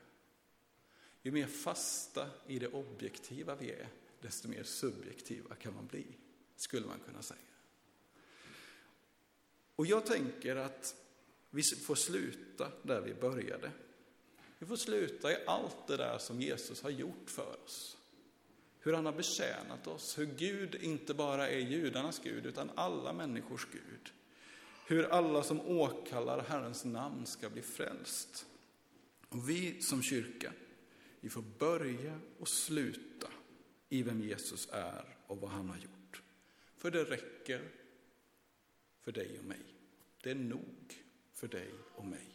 Ju 1.22 1.32
mer 1.32 1.48
fasta 1.48 2.30
i 2.48 2.60
det 2.60 2.68
objektiva 2.68 3.56
vi 3.56 3.72
är, 3.72 3.88
desto 4.22 4.48
mer 4.48 4.64
subjektiva 4.64 5.56
kan 5.56 5.74
man 5.74 5.88
bli 5.88 6.06
skulle 6.56 6.86
man 6.86 7.00
kunna 7.06 7.22
säga. 7.22 7.40
Och 9.76 9.86
jag 9.86 10.06
tänker 10.06 10.56
att 10.56 10.96
vi 11.50 11.64
får 11.64 11.96
sluta 11.96 12.72
där 12.84 13.02
vi 13.02 13.14
började. 13.14 13.72
Vi 14.60 14.66
får 14.66 14.76
sluta 14.76 15.32
i 15.32 15.38
allt 15.48 15.88
det 15.88 15.98
där 15.98 16.18
som 16.18 16.42
Jesus 16.42 16.82
har 16.82 16.90
gjort 16.90 17.30
för 17.30 17.64
oss. 17.64 17.98
Hur 18.80 18.94
han 18.94 19.06
har 19.06 19.14
betjänat 19.14 19.88
oss, 19.88 20.18
hur 20.18 20.26
Gud 20.26 20.76
inte 20.76 21.14
bara 21.14 21.50
är 21.50 21.60
judarnas 21.60 22.22
Gud, 22.24 22.46
utan 22.46 22.72
alla 22.76 23.14
människors 23.14 23.68
Gud. 23.72 24.12
Hur 24.88 25.06
alla 25.06 25.44
som 25.44 25.62
åkallar 25.62 26.46
Herrens 26.48 26.86
namn 26.86 27.26
ska 27.26 27.50
bli 27.50 27.62
frälst. 27.62 28.46
Och 29.30 29.50
vi 29.50 29.82
som 29.82 30.04
kyrka, 30.04 30.54
vi 31.20 31.30
får 31.30 31.42
börja 31.42 32.20
och 32.40 32.48
sluta 32.48 33.28
i 33.90 34.04
vem 34.04 34.22
Jesus 34.22 34.68
är 34.72 35.18
och 35.28 35.42
vad 35.42 35.52
han 35.52 35.70
har 35.70 35.78
gjort. 35.78 36.22
För 36.78 36.92
det 36.92 37.04
räcker 37.04 37.72
för 39.02 39.12
dig 39.12 39.40
och 39.40 39.46
mig. 39.46 39.66
Det 40.24 40.32
är 40.32 40.36
nog 40.36 41.06
för 41.34 41.48
dig 41.48 41.72
och 41.96 42.06
mig. 42.06 42.35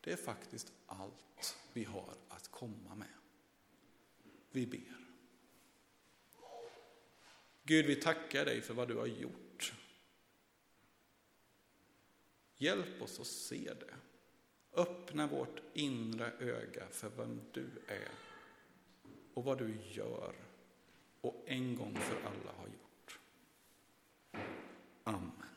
Det 0.00 0.12
är 0.12 0.16
faktiskt 0.16 0.72
allt 0.86 1.56
vi 1.72 1.84
har 1.84 2.14
att 2.28 2.48
komma 2.50 2.94
med. 2.94 3.08
Vi 4.50 4.66
ber. 4.66 5.00
Gud, 7.62 7.86
vi 7.86 7.96
tackar 7.96 8.44
dig 8.44 8.60
för 8.60 8.74
vad 8.74 8.88
du 8.88 8.96
har 8.96 9.06
gjort. 9.06 9.74
Hjälp 12.56 13.02
oss 13.02 13.20
att 13.20 13.26
se 13.26 13.74
det. 13.74 13.94
Öppna 14.72 15.26
vårt 15.26 15.62
inre 15.74 16.32
öga 16.38 16.88
för 16.90 17.10
vem 17.10 17.40
du 17.52 17.66
är 17.86 18.08
och 19.34 19.44
vad 19.44 19.58
du 19.58 19.76
gör 19.90 20.34
och 21.20 21.44
en 21.46 21.76
gång 21.76 21.96
för 21.96 22.16
alla 22.16 22.52
har 22.52 22.66
gjort. 22.66 23.18
Amen. 25.04 25.49